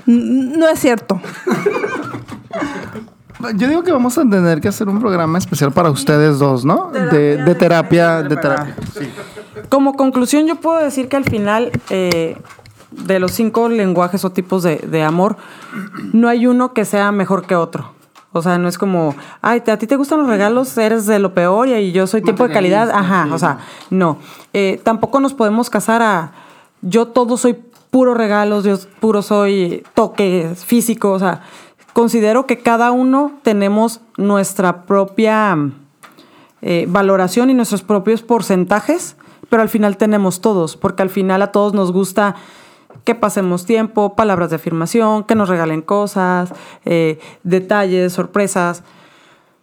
[0.05, 1.22] No es cierto.
[3.55, 6.91] Yo digo que vamos a tener que hacer un programa especial para ustedes dos, ¿no?
[6.91, 8.75] De, de terapia, de terapia.
[9.69, 12.35] Como conclusión, yo puedo decir que al final eh,
[12.91, 15.37] de los cinco lenguajes o tipos de, de amor,
[16.11, 17.91] no hay uno que sea mejor que otro.
[18.31, 21.17] O sea, no es como, ay, te- a ti te gustan los regalos, eres de
[21.19, 22.91] lo peor y yo soy tiempo de calidad.
[22.91, 23.59] Ajá, o sea,
[23.89, 24.17] no.
[24.53, 26.31] Eh, tampoco nos podemos casar a,
[26.81, 27.57] yo todo soy
[27.89, 31.11] puro regalos, yo puro soy toque físico.
[31.11, 31.41] O sea,
[32.00, 35.58] considero que cada uno tenemos nuestra propia
[36.62, 39.18] eh, valoración y nuestros propios porcentajes,
[39.50, 42.38] pero al final tenemos todos, porque al final a todos nos gusta
[43.04, 46.54] que pasemos tiempo, palabras de afirmación, que nos regalen cosas,
[46.86, 48.82] eh, detalles, sorpresas.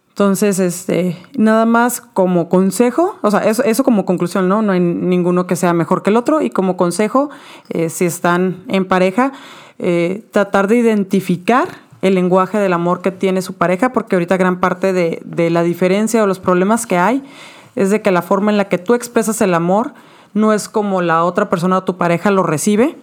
[0.09, 4.61] Entonces, este, nada más como consejo, o sea, eso, como conclusión, ¿no?
[4.61, 6.43] No hay ninguno que sea mejor que el otro.
[6.43, 7.31] Y como consejo,
[7.69, 9.31] eh, si están en pareja,
[10.31, 14.93] tratar de identificar el lenguaje del amor que tiene su pareja, porque ahorita gran parte
[14.93, 17.23] de, de la diferencia o los problemas que hay
[17.75, 19.93] es de que la forma en la que tú expresas el amor
[20.33, 22.95] no es como la otra persona o tu pareja lo recibe.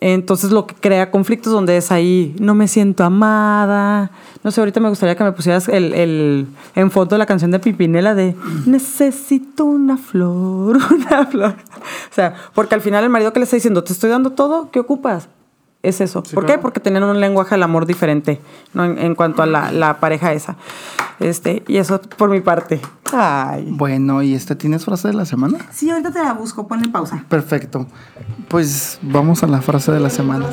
[0.00, 4.10] Entonces lo que crea conflictos donde es ahí, no me siento amada.
[4.44, 7.58] No sé, ahorita me gustaría que me pusieras el, el en foto la canción de
[7.58, 11.54] Pimpinela de necesito una flor, una flor.
[12.10, 14.70] O sea, porque al final el marido que le está diciendo, te estoy dando todo,
[14.70, 15.28] ¿qué ocupas?
[15.82, 16.22] Es eso.
[16.22, 16.58] ¿Por qué?
[16.58, 18.40] Porque tienen un lenguaje del amor diferente
[18.74, 18.84] ¿no?
[18.84, 20.56] en, en cuanto a la, la pareja esa.
[21.20, 22.80] Este, y eso por mi parte.
[23.12, 23.66] Ay.
[23.70, 25.58] Bueno, ¿y este tienes frase de la semana?
[25.72, 27.24] Sí, ahorita te la busco, ponle pausa.
[27.28, 27.86] Perfecto.
[28.48, 30.46] Pues vamos a la frase de la semana.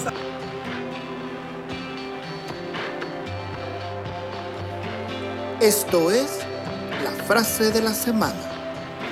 [5.60, 6.40] Esto es
[7.04, 8.36] la frase de la semana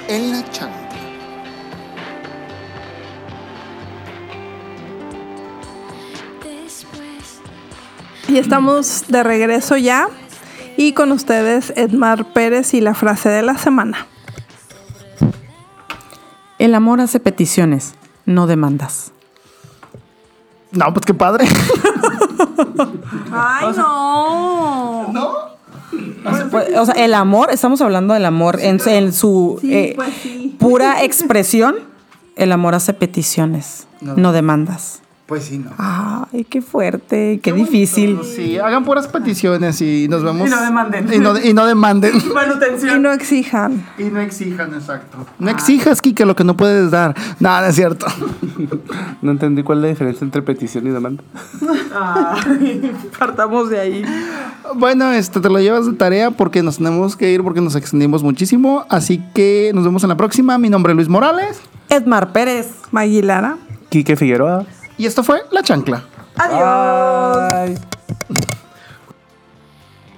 [0.08, 0.90] en la chancla.
[8.32, 10.08] Y estamos de regreso ya.
[10.78, 14.08] Y con ustedes, Edmar Pérez y la frase de la semana.
[16.60, 17.94] El amor hace peticiones,
[18.26, 19.12] no demandas.
[20.72, 21.46] No, pues qué padre.
[23.34, 25.08] ¡Ay, no!
[25.12, 25.34] ¿No?
[26.52, 30.14] Pues, o sea, el amor, estamos hablando del amor en, en su Sí, eh, pues
[30.24, 30.56] sí.
[30.58, 31.76] pura expresión.
[32.38, 34.16] El amor hace peticiones, No.
[34.16, 35.01] no, demandas.
[35.32, 35.72] Pues sí, no.
[35.78, 38.20] Ay, qué fuerte, qué, difícil.
[38.26, 40.46] Sí, hagan puras peticiones y nos vemos.
[40.46, 41.14] Y no demanden.
[41.14, 42.12] Y no, y no demanden.
[42.22, 43.02] Y Manutención.
[43.02, 43.88] no exijan.
[43.98, 45.20] y no exijan, exacto.
[45.40, 47.16] No exijas, Kike, lo que no puedes dar.
[47.40, 48.08] Nada, es cierto.
[49.22, 51.24] No entendí cuál es la diferencia entre petición y demanda.
[53.20, 54.06] Partamos de ahí.
[54.76, 58.22] Bueno, este, te lo llevas de tarea porque nos tenemos que ir porque nos extendimos
[58.22, 58.86] muchísimo.
[58.90, 60.58] Así que nos vemos en la próxima.
[60.58, 61.62] Mi nombre es Luis Morales.
[61.88, 62.68] Edmar Pérez.
[62.92, 63.56] Maguilara.
[63.90, 64.66] Quique Figueroa.
[65.02, 66.04] Y esto fue La Chancla.
[66.36, 67.54] Adiós.
[67.66, 67.80] Bye.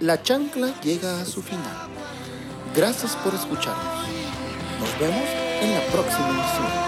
[0.01, 1.87] La chancla llega a su final.
[2.75, 4.09] Gracias por escucharnos.
[4.81, 5.23] Nos vemos
[5.61, 6.82] en la próxima emisión.